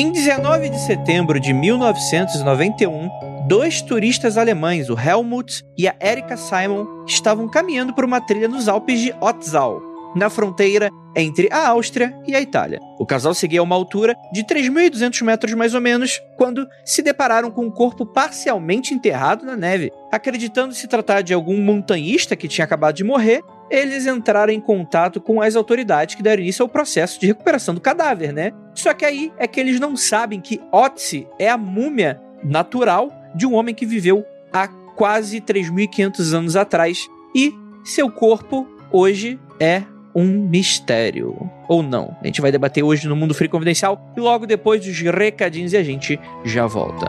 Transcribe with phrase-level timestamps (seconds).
[0.00, 3.10] Em 19 de setembro de 1991,
[3.48, 8.68] dois turistas alemães, o Helmut e a Erika Simon, estavam caminhando por uma trilha nos
[8.68, 9.82] Alpes de Otzau,
[10.14, 12.78] na fronteira entre a Áustria e a Itália.
[12.96, 17.50] O casal seguia a uma altura de 3.200 metros mais ou menos quando se depararam
[17.50, 19.90] com um corpo parcialmente enterrado na neve.
[20.12, 25.20] Acreditando se tratar de algum montanhista que tinha acabado de morrer, eles entraram em contato
[25.20, 28.52] com as autoridades que deram início ao processo de recuperação do cadáver, né?
[28.74, 33.46] Só que aí é que eles não sabem que Otzi é a múmia natural de
[33.46, 37.52] um homem que viveu há quase 3.500 anos atrás e
[37.84, 39.82] seu corpo hoje é
[40.14, 41.50] um mistério.
[41.68, 42.16] Ou não.
[42.22, 45.76] A gente vai debater hoje no Mundo Free Confidencial e logo depois dos recadinhos e
[45.76, 47.08] a gente já volta.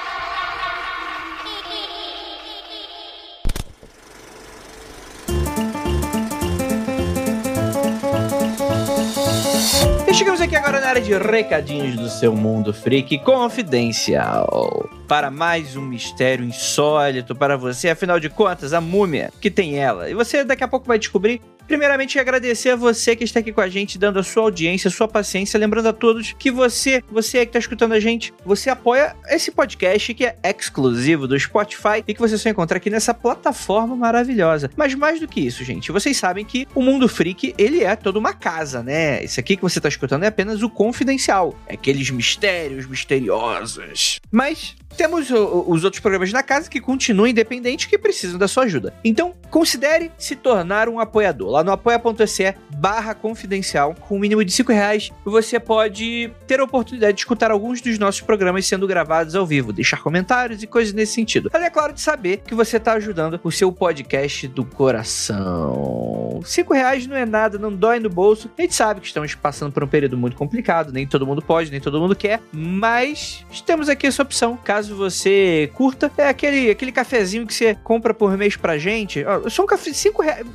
[10.91, 14.89] Chegamos aqui agora na área de recadinhos do seu mundo freak confidencial.
[15.07, 20.09] Para mais um mistério insólito para você, afinal de contas, a múmia que tem ela.
[20.09, 23.61] E você daqui a pouco vai descobrir Primeiramente, agradecer a você que está aqui com
[23.61, 25.57] a gente, dando a sua audiência, a sua paciência.
[25.57, 30.13] Lembrando a todos que você, você que está escutando a gente, você apoia esse podcast
[30.13, 34.69] que é exclusivo do Spotify e que você só encontra aqui nessa plataforma maravilhosa.
[34.75, 38.19] Mas mais do que isso, gente, vocês sabem que o Mundo Freak, ele é toda
[38.19, 39.23] uma casa, né?
[39.23, 41.57] Isso aqui que você está escutando é apenas o confidencial.
[41.67, 44.19] É aqueles mistérios misteriosos.
[44.29, 48.63] Mas temos o, os outros programas na casa que continuam independentes que precisam da sua
[48.63, 48.93] ajuda.
[49.03, 51.60] Então, considere se tornar um apoiador.
[51.61, 56.59] Lá no apoia.se barra confidencial, com o um mínimo de 5 reais, você pode ter
[56.59, 60.67] a oportunidade de escutar alguns dos nossos programas sendo gravados ao vivo, deixar comentários e
[60.67, 61.51] coisas nesse sentido.
[61.53, 66.41] Além, é claro, de saber que você está ajudando o seu podcast do coração.
[66.43, 68.49] 5 reais não é nada, não dói no bolso.
[68.57, 71.69] A gente sabe que estamos passando por um período muito complicado, nem todo mundo pode,
[71.69, 76.11] nem todo mundo quer, mas temos aqui essa opção, caso você curta.
[76.17, 79.23] É aquele, aquele cafezinho que você compra por mês pra gente.
[79.51, 80.47] Só um café, 5 reais.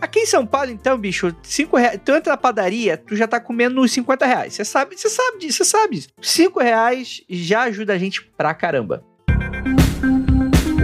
[0.00, 2.00] Aqui em São Paulo, então, bicho, 5 reais.
[2.04, 4.54] Tu entra na padaria, tu já tá comendo uns 50 reais.
[4.54, 6.08] Você sabe, você sabe disso, você sabe disso.
[6.20, 9.04] 5 reais já ajuda a gente pra caramba.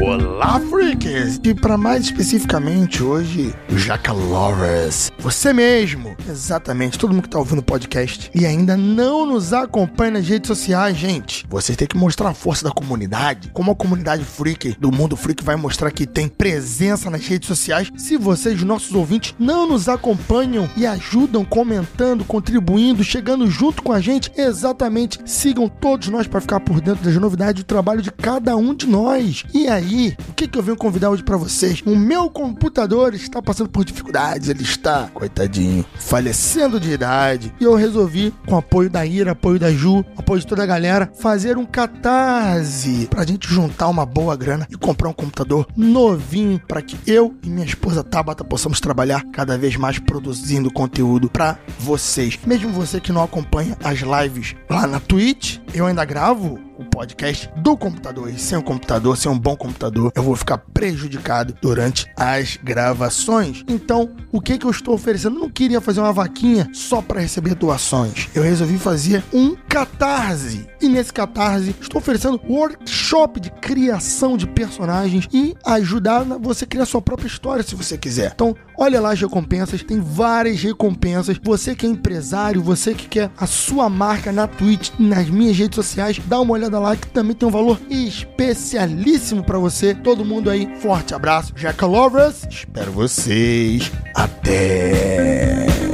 [0.02, 1.38] Olá, freaks!
[1.44, 5.12] E para mais especificamente hoje, Jaca Loras.
[5.18, 6.16] Você mesmo!
[6.26, 10.48] Exatamente, todo mundo que tá ouvindo o podcast e ainda não nos acompanha nas redes
[10.48, 11.44] sociais, gente.
[11.50, 13.50] Você tem que mostrar a força da comunidade.
[13.52, 17.92] Como a comunidade freak do mundo freak vai mostrar que tem presença nas redes sociais.
[17.94, 24.00] Se vocês, nossos ouvintes, não nos acompanham e ajudam comentando, contribuindo, chegando junto com a
[24.00, 28.56] gente, exatamente, sigam todos nós para ficar por dentro das novidades do trabalho de cada
[28.56, 29.44] um de nós.
[29.52, 29.89] E aí,
[30.28, 31.82] o que, que eu venho convidar hoje para vocês?
[31.84, 37.52] O meu computador está passando por dificuldades, ele está, coitadinho, falecendo de idade.
[37.60, 41.10] E eu resolvi, com apoio da Ira, apoio da Ju, apoio de toda a galera,
[41.18, 46.82] fazer um catarse pra gente juntar uma boa grana e comprar um computador novinho para
[46.82, 52.38] que eu e minha esposa Tabata possamos trabalhar cada vez mais produzindo conteúdo para vocês.
[52.46, 57.50] Mesmo você que não acompanha as lives lá na Twitch, eu ainda gravo o podcast
[57.56, 58.30] do computador.
[58.30, 63.62] E sem o computador, sem um bom computador, eu vou ficar prejudicado durante as gravações.
[63.68, 65.36] Então, o que que eu estou oferecendo?
[65.36, 68.28] Eu não queria fazer uma vaquinha só para receber doações.
[68.34, 70.66] Eu resolvi fazer um catarse.
[70.80, 76.86] E nesse catarse, estou oferecendo workshop de criação de personagens e ajudar você a criar
[76.86, 78.32] sua própria história se você quiser.
[78.34, 81.38] Então, olha lá as recompensas, tem várias recompensas.
[81.44, 85.76] Você que é empresário, você que quer a sua marca na Twitch, nas minhas redes
[85.76, 89.94] sociais, dá uma olhada lá que também tem um valor especialíssimo para você.
[89.94, 91.52] Todo mundo aí, forte abraço.
[91.54, 93.92] Jaca Lovers, espero vocês.
[94.14, 95.89] Até!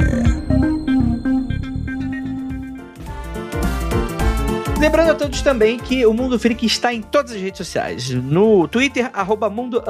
[4.79, 8.11] Lembrando a todos também que o Mundo Freak está em todas as redes sociais.
[8.11, 9.83] No Twitter, arroba Mundo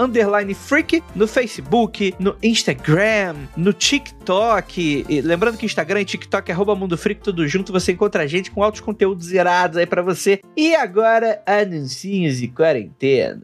[0.56, 5.06] Freak, no Facebook, no Instagram, no TikTok.
[5.10, 7.74] E lembrando que Instagram e TikTok arroba Mundo Freak, tudo junto.
[7.74, 10.40] Você encontra a gente com altos conteúdos irados aí pra você.
[10.56, 13.42] E agora, anuncinhos de quarentena.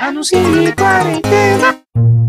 [0.00, 2.25] Anuncinhos de quarentena.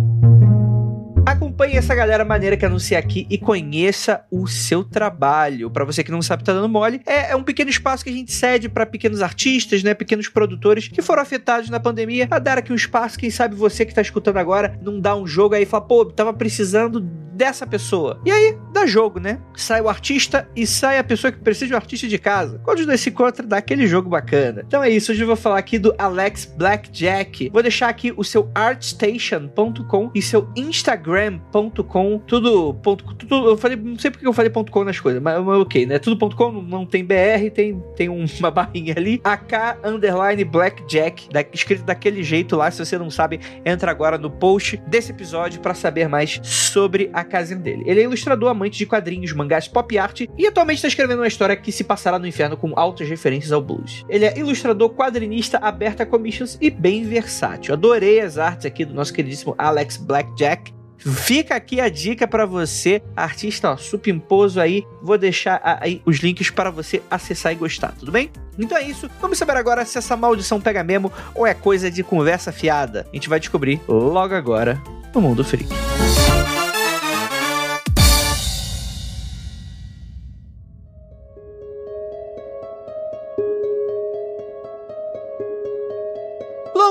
[1.57, 5.71] Acompanhe essa galera maneira que anuncia aqui e conheça o seu trabalho.
[5.71, 7.01] Para você que não sabe, tá dando mole.
[7.04, 9.95] É, é um pequeno espaço que a gente cede para pequenos artistas, né?
[9.95, 12.27] Pequenos produtores que foram afetados na pandemia.
[12.30, 15.25] A dar aqui um espaço, quem sabe você que tá escutando agora não dá um
[15.25, 17.04] jogo aí e fala, pô, tava precisando
[17.38, 18.19] dessa pessoa.
[18.25, 19.39] E aí, dá jogo, né?
[19.56, 22.60] Sai o artista e sai a pessoa que precisa de um artista de casa.
[22.63, 24.63] Quando os dois se encontram, dá aquele jogo bacana.
[24.68, 27.50] Então é isso, hoje eu vou falar aqui do Alex Blackjack.
[27.51, 34.00] Vou deixar aqui o seu artstation.com e seu instagram.com, tudo, ponto, tudo, eu falei, não
[34.00, 36.00] sei porque eu falei ponto .com nas coisas, mas, mas ok, né?
[36.00, 41.45] Tudo ponto .com, não tem BR, tem, tem uma barrinha ali, AK underline Blackjack, da,
[41.54, 45.74] escrito daquele jeito lá, se você não sabe, entra agora no post desse episódio para
[45.74, 47.84] saber mais sobre a casinha dele.
[47.86, 51.56] Ele é ilustrador, amante de quadrinhos, mangás, pop art e atualmente está escrevendo uma história
[51.56, 54.06] que se passará no inferno com altas referências ao blues.
[54.10, 57.74] Ele é ilustrador, quadrinista, aberto a commissions e bem versátil.
[57.74, 60.76] Adorei as artes aqui do nosso queridíssimo Alex Blackjack.
[60.98, 64.84] Fica aqui a dica para você, artista ó, supimposo aí.
[65.02, 68.32] Vou deixar aí os links para você acessar e gostar, tudo bem?
[68.58, 69.10] Então é isso.
[69.22, 73.06] Vamos saber agora se essa maldição pega mesmo ou é coisa de conversa fiada.
[73.12, 74.82] A gente vai descobrir logo agora
[75.14, 75.70] no Mundo Freak.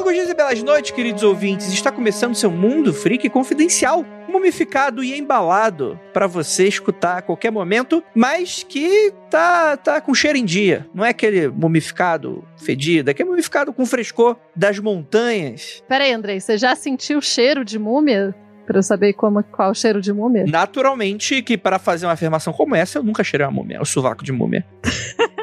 [0.06, 1.66] Longos dias e belas noites, queridos ouvintes.
[1.72, 8.00] Está começando seu Mundo Freak Confidencial, mumificado e embalado para você escutar a qualquer momento,
[8.14, 10.86] mas que tá, tá com cheiro em dia.
[10.94, 15.82] Não é aquele mumificado fedido, é aquele mumificado com frescor das montanhas.
[15.88, 18.32] Pera aí, Andrei, você já sentiu o cheiro de múmia?
[18.64, 20.44] Pra eu saber como, qual é o cheiro de múmia?
[20.46, 24.22] Naturalmente que para fazer uma afirmação como essa, eu nunca cheirei uma múmia, o sovaco
[24.22, 24.64] de múmia.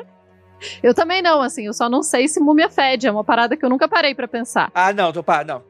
[0.82, 3.64] Eu também não, assim, eu só não sei se múmia fede, é uma parada que
[3.64, 4.72] eu nunca parei para pensar.
[4.74, 5.64] Ah, não, tô pá, não.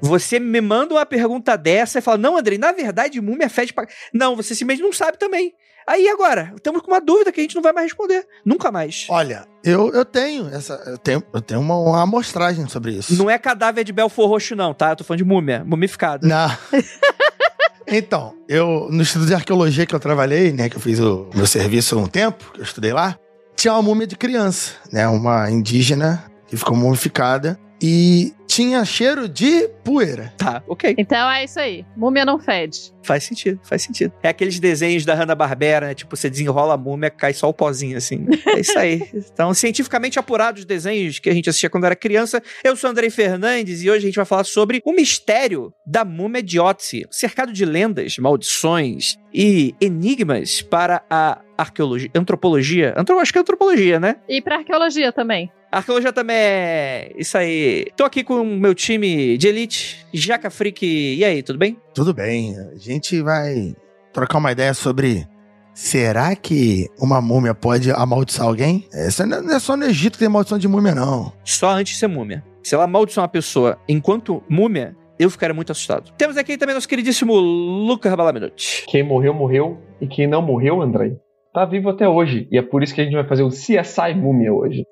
[0.00, 3.86] Você me manda uma pergunta dessa e fala: Não, Andrei, na verdade, múmia fede pra.
[4.12, 5.54] Não, você simplesmente não sabe também.
[5.86, 8.26] Aí agora, estamos com uma dúvida que a gente não vai mais responder.
[8.44, 9.06] Nunca mais.
[9.08, 10.74] Olha, eu, eu tenho essa.
[10.84, 13.14] Eu tenho, eu tenho uma, uma amostragem sobre isso.
[13.14, 14.90] Não é cadáver de Belfor Roxo, não, tá?
[14.90, 16.26] Eu tô falando de múmia, mumificada.
[16.26, 16.50] Não.
[17.86, 21.46] então, eu, no estudo de arqueologia que eu trabalhei, né, que eu fiz o meu
[21.46, 23.16] serviço há um tempo, que eu estudei lá,
[23.56, 25.08] tinha uma múmia de criança, né?
[25.08, 30.32] Uma indígena que ficou mumificada e tinha cheiro de poeira.
[30.38, 30.94] Tá, ok.
[30.96, 31.84] Então é isso aí.
[31.94, 32.90] Múmia não fede.
[33.02, 34.14] Faz sentido, faz sentido.
[34.22, 35.94] É aqueles desenhos da Hanna-Barbera, né?
[35.94, 38.26] Tipo, você desenrola a múmia, cai só o pozinho, assim.
[38.46, 39.02] É isso aí.
[39.12, 42.42] Então, cientificamente apurados os desenhos que a gente assistia quando era criança.
[42.64, 46.42] Eu sou Andrei Fernandes e hoje a gente vai falar sobre o mistério da múmia
[46.42, 52.94] de Otzi, cercado de lendas, maldições e enigmas para a arqueologia, antropologia.
[52.96, 54.16] Antro, acho que é antropologia, né?
[54.26, 55.50] E pra arqueologia também.
[55.76, 57.84] Arqueologia também é isso aí.
[57.94, 60.86] Tô aqui com o meu time de elite, Jaca Freak.
[60.86, 61.76] E aí, tudo bem?
[61.92, 62.56] Tudo bem.
[62.58, 63.76] A gente vai
[64.10, 65.28] trocar uma ideia sobre.
[65.74, 68.88] Será que uma múmia pode amaldiçoar alguém?
[68.90, 71.30] Essa não é só no Egito que tem maldição de múmia, não.
[71.44, 72.42] Só antes de ser múmia.
[72.62, 76.10] Se ela amaldiçoar uma pessoa enquanto múmia, eu ficaria muito assustado.
[76.16, 78.86] Temos aqui também nosso queridíssimo Lucas Balaminuti.
[78.88, 79.78] Quem morreu, morreu.
[80.00, 81.16] E quem não morreu, André,
[81.56, 82.46] tá vivo até hoje.
[82.52, 84.84] E é por isso que a gente vai fazer o CSI Múmia hoje.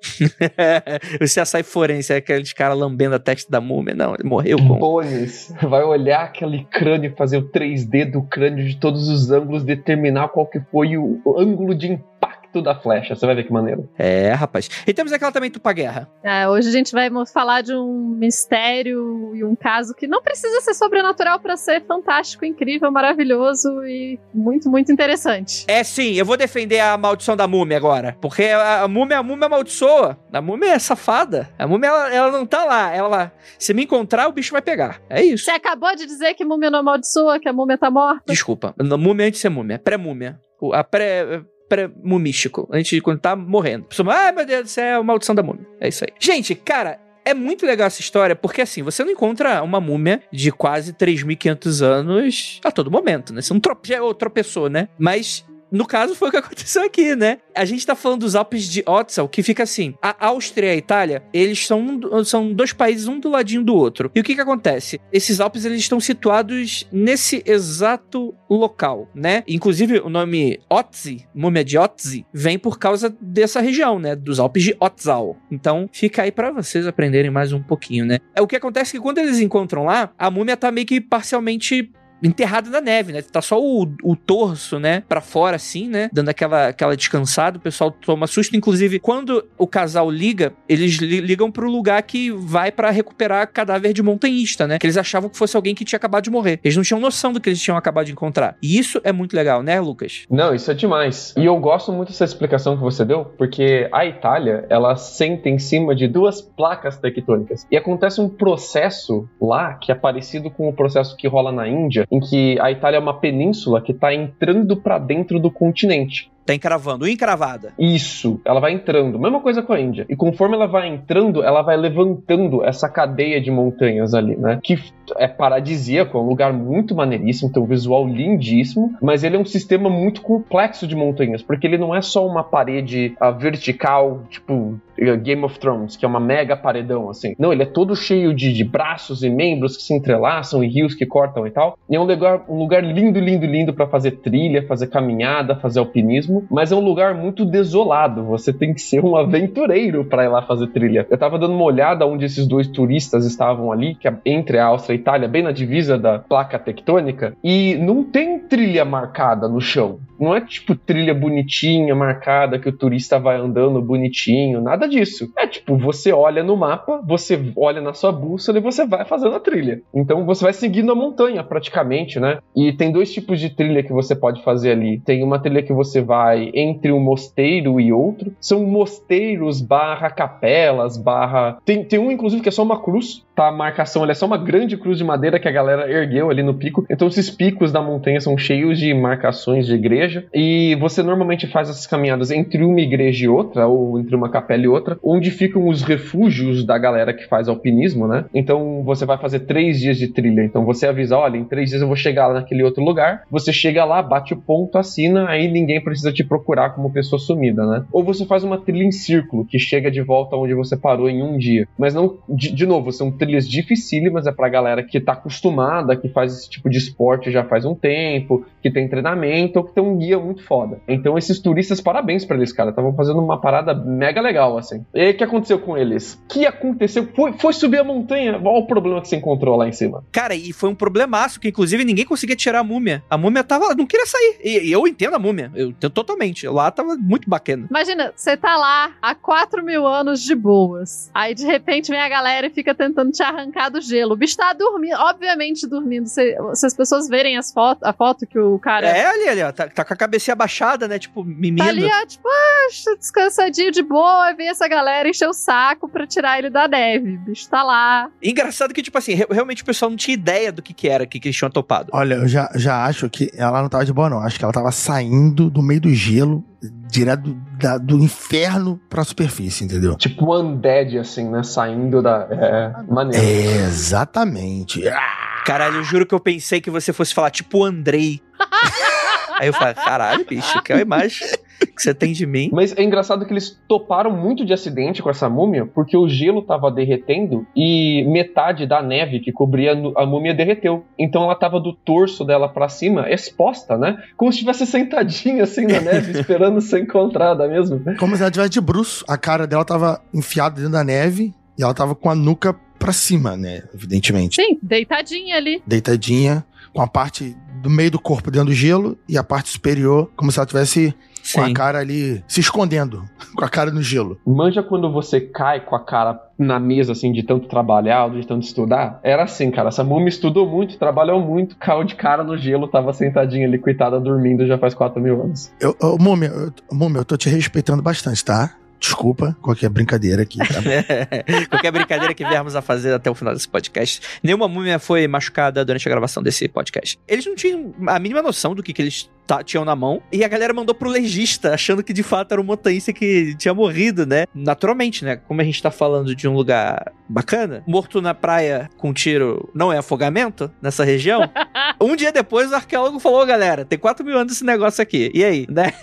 [1.21, 3.93] o CSI forense é aquele cara lambendo a testa da múmia.
[3.93, 4.79] Não, ele morreu com...
[4.79, 9.63] Bones vai olhar aquele crânio e fazer o 3D do crânio de todos os ângulos,
[9.63, 12.14] determinar qual que foi o, o ângulo de impacto
[12.61, 13.15] da flecha.
[13.15, 13.89] Você vai ver que maneiro.
[13.97, 14.69] É, rapaz.
[14.85, 16.09] E temos aquela também Tupa Guerra.
[16.23, 20.61] É, hoje a gente vai falar de um mistério e um caso que não precisa
[20.61, 25.65] ser sobrenatural para ser fantástico, incrível, maravilhoso e muito, muito interessante.
[25.67, 28.17] É sim, eu vou defender a maldição da múmia agora.
[28.21, 30.17] Porque a, a múmia, a múmia amaldiçoa.
[30.31, 31.49] A múmia é safada.
[31.57, 32.93] A múmia, ela, ela não tá lá.
[32.93, 35.01] Ela, se me encontrar, o bicho vai pegar.
[35.09, 35.45] É isso.
[35.45, 38.23] Você acabou de dizer que múmia não amaldiçoa, que a múmia tá morta?
[38.27, 38.73] Desculpa.
[38.99, 39.79] Múmia antes de ser múmia.
[39.79, 40.39] Pré-múmia.
[40.73, 43.85] A pré pré-mumístico, antes de quando tá morrendo.
[43.85, 45.65] Pessoa, ah, meu Deus do céu, maldição da múmia.
[45.79, 46.13] É isso aí.
[46.19, 50.51] Gente, cara, é muito legal essa história, porque assim, você não encontra uma múmia de
[50.51, 53.41] quase 3.500 anos a todo momento, né?
[53.41, 53.89] Você não trope...
[53.89, 54.89] já tropeçou, né?
[54.97, 55.43] Mas
[55.75, 57.39] no caso, foi o que aconteceu aqui, né?
[57.53, 60.75] A gente tá falando dos Alpes de Otzal, que fica assim: a Áustria e a
[60.75, 64.09] Itália, eles são, são dois países um do ladinho do outro.
[64.15, 64.99] E o que que acontece?
[65.11, 69.43] Esses Alpes, eles estão situados nesse exato local, né?
[69.47, 74.15] Inclusive, o nome Otzi, múmia de Otzi, vem por causa dessa região, né?
[74.15, 75.37] Dos Alpes de Otzal.
[75.51, 78.19] Então, fica aí para vocês aprenderem mais um pouquinho, né?
[78.33, 81.01] É o que acontece é que quando eles encontram lá, a múmia tá meio que
[81.01, 81.91] parcialmente
[82.25, 83.21] enterrado na neve, né?
[83.21, 85.03] Tá só o, o torso, né?
[85.07, 86.09] Pra fora, assim, né?
[86.11, 87.57] Dando aquela, aquela descansada.
[87.57, 88.55] O pessoal toma susto.
[88.55, 93.93] Inclusive, quando o casal liga, eles li ligam pro lugar que vai para recuperar cadáver
[93.93, 94.79] de montanhista, né?
[94.79, 96.59] Que eles achavam que fosse alguém que tinha acabado de morrer.
[96.63, 98.57] Eles não tinham noção do que eles tinham acabado de encontrar.
[98.61, 100.25] E isso é muito legal, né, Lucas?
[100.29, 101.33] Não, isso é demais.
[101.37, 105.59] E eu gosto muito dessa explicação que você deu, porque a Itália, ela senta em
[105.59, 107.65] cima de duas placas tectônicas.
[107.71, 112.07] E acontece um processo lá que é parecido com o processo que rola na Índia,
[112.15, 116.31] em que a Itália é uma península que está entrando para dentro do continente.
[116.45, 117.73] Tá encravando, encravada.
[117.79, 119.17] Isso, ela vai entrando.
[119.17, 120.05] Mesma coisa com a Índia.
[120.07, 124.59] E conforme ela vai entrando, ela vai levantando essa cadeia de montanhas ali, né?
[124.61, 124.77] Que
[125.17, 129.45] é paradisíaco, é um lugar muito maneiríssimo, tem um visual lindíssimo, mas ele é um
[129.45, 134.79] sistema muito complexo de montanhas, porque ele não é só uma parede uh, vertical, tipo
[135.21, 137.35] Game of Thrones, que é uma mega paredão, assim.
[137.37, 140.95] Não, ele é todo cheio de, de, braços e membros que se entrelaçam e rios
[140.95, 141.77] que cortam e tal.
[141.89, 145.79] E é um lugar, um lugar lindo, lindo, lindo para fazer trilha, fazer caminhada, fazer
[145.79, 148.23] alpinismo, mas é um lugar muito desolado.
[148.25, 151.05] Você tem que ser um aventureiro para ir lá fazer trilha.
[151.09, 154.65] Eu tava dando uma olhada onde esses dois turistas estavam ali, que é entre a
[154.65, 159.47] Áustria e a Itália, bem na divisa da placa tectônica, e não tem trilha marcada
[159.47, 159.99] no chão.
[160.19, 165.31] Não é tipo trilha bonitinha, marcada, que o turista vai andando bonitinho, nada disso.
[165.37, 169.35] É tipo, você olha no mapa, você olha na sua bússola e você vai fazendo
[169.35, 169.81] a trilha.
[169.93, 172.39] Então você vai seguindo a montanha praticamente, né?
[172.55, 174.99] E tem dois tipos de trilha que você pode fazer ali.
[174.99, 178.33] Tem uma trilha que você vai entre um mosteiro e outro.
[178.39, 181.57] São mosteiros barra capelas, barra.
[181.65, 183.47] Tem, tem um, inclusive, que é só uma cruz, tá?
[183.47, 186.53] A marcação é só uma grande cruz de madeira que a galera ergueu ali no
[186.53, 186.85] pico.
[186.89, 191.47] Então esses picos da montanha são cheios de marcações de igreja igreja, e você normalmente
[191.47, 195.31] faz essas caminhadas entre uma igreja e outra, ou entre uma capela e outra, onde
[195.31, 198.25] ficam os refúgios da galera que faz alpinismo, né?
[198.33, 200.43] Então você vai fazer três dias de trilha.
[200.43, 203.23] Então você avisa: olha, em três dias eu vou chegar lá naquele outro lugar.
[203.31, 207.65] Você chega lá, bate o ponto, assina, aí ninguém precisa te procurar como pessoa sumida,
[207.65, 207.85] né?
[207.91, 211.23] Ou você faz uma trilha em círculo, que chega de volta onde você parou em
[211.23, 211.67] um dia.
[211.77, 216.07] Mas não, de, de novo, são trilhas dificílimas, é pra galera que tá acostumada, que
[216.09, 219.83] faz esse tipo de esporte já faz um tempo, que tem treinamento, ou que tem
[219.83, 220.79] um guia muito foda.
[220.87, 222.69] Então esses turistas, parabéns para eles, cara.
[222.69, 224.85] Estavam fazendo uma parada mega legal, assim.
[224.93, 226.13] E o que aconteceu com eles?
[226.13, 227.07] O que aconteceu?
[227.15, 228.39] Foi, foi subir a montanha.
[228.43, 230.03] Olha o problema que você encontrou lá em cima.
[230.11, 233.03] Cara, e foi um problemaço, que inclusive ninguém conseguia tirar a múmia.
[233.09, 234.37] A múmia tava, não queria sair.
[234.43, 236.47] E, e eu entendo a múmia, eu entendo totalmente.
[236.47, 237.67] Lá tava muito bacana.
[237.69, 241.09] Imagina, você tá lá há 4 mil anos de boas.
[241.13, 244.13] Aí de repente vem a galera e fica tentando te arrancar do gelo.
[244.13, 246.07] O bicho tá dormindo, obviamente dormindo.
[246.07, 248.87] Se, se as pessoas verem as foto, a foto que o cara.
[248.87, 249.51] É, ali, ali, ó.
[249.51, 250.99] Tá, tá com a cabeça abaixada, né?
[250.99, 251.63] Tipo, mimindo.
[251.63, 256.05] Tá ali, ó, tipo, ah, descansadinho de boa, vem essa galera encher o saco pra
[256.05, 257.15] tirar ele da neve.
[257.15, 258.09] O bicho tá lá.
[258.21, 261.19] Engraçado que, tipo assim, realmente o pessoal não tinha ideia do que que era que,
[261.19, 261.89] que eles tinham topado.
[261.93, 264.19] Olha, eu já, já acho que ela não tava de boa, não.
[264.19, 266.43] Acho que ela tava saindo do meio do gelo,
[266.89, 269.95] direto do, da, do inferno pra superfície, entendeu?
[269.95, 271.43] Tipo undead, assim, né?
[271.43, 272.27] Saindo da.
[272.29, 273.25] É, maneiro.
[273.25, 274.87] É, exatamente.
[274.87, 275.43] Ah!
[275.45, 278.21] Caralho, eu juro que eu pensei que você fosse falar tipo Andrei.
[279.39, 281.27] Aí eu falei, caralho, bicho, que é a imagem
[281.59, 282.49] que você tem de mim.
[282.51, 286.41] Mas é engraçado que eles toparam muito de acidente com essa múmia, porque o gelo
[286.41, 290.85] tava derretendo e metade da neve que cobria a múmia derreteu.
[290.97, 293.97] Então ela tava do torso dela para cima, exposta, né?
[294.15, 297.81] Como se estivesse sentadinha assim na neve, esperando ser encontrada mesmo.
[297.97, 299.05] Como se ela tivesse de bruxo.
[299.07, 302.91] A cara dela tava enfiada dentro da neve e ela tava com a nuca pra
[302.91, 303.63] cima, né?
[303.73, 304.35] Evidentemente.
[304.35, 305.61] Sim, deitadinha ali.
[305.65, 310.11] Deitadinha, com a parte do meio do corpo dentro do gelo e a parte superior
[310.15, 310.93] como se ela tivesse
[311.33, 313.03] com a cara ali se escondendo,
[313.35, 314.19] com a cara no gelo.
[314.25, 318.45] Manja quando você cai com a cara na mesa, assim, de tanto trabalhar, de tanto
[318.45, 318.99] estudar?
[319.03, 319.69] Era assim, cara.
[319.69, 323.99] Essa múmia estudou muito, trabalhou muito, caiu de cara no gelo, tava sentadinha ali, coitada,
[323.99, 325.51] dormindo já faz 4 mil anos.
[325.59, 328.55] Eu, eu, múmia, eu, múmia, eu tô te respeitando bastante, tá?
[328.79, 330.37] Desculpa qualquer brincadeira aqui.
[330.37, 330.61] Tá?
[331.49, 334.01] qualquer brincadeira que viermos a fazer até o final desse podcast.
[334.21, 336.99] Nenhuma múmia foi machucada durante a gravação desse podcast.
[337.07, 339.09] Eles não tinham a mínima noção do que, que eles
[339.43, 340.01] tinham na mão.
[340.11, 343.53] E a galera mandou pro legista, achando que de fato era o montanhista que tinha
[343.53, 344.25] morrido, né?
[344.33, 345.15] Naturalmente, né?
[345.15, 349.71] Como a gente tá falando de um lugar bacana, morto na praia com tiro não
[349.71, 351.21] é afogamento nessa região.
[351.81, 355.11] um dia depois o arqueólogo falou, galera, tem 4 mil anos esse negócio aqui.
[355.13, 355.73] E aí, né?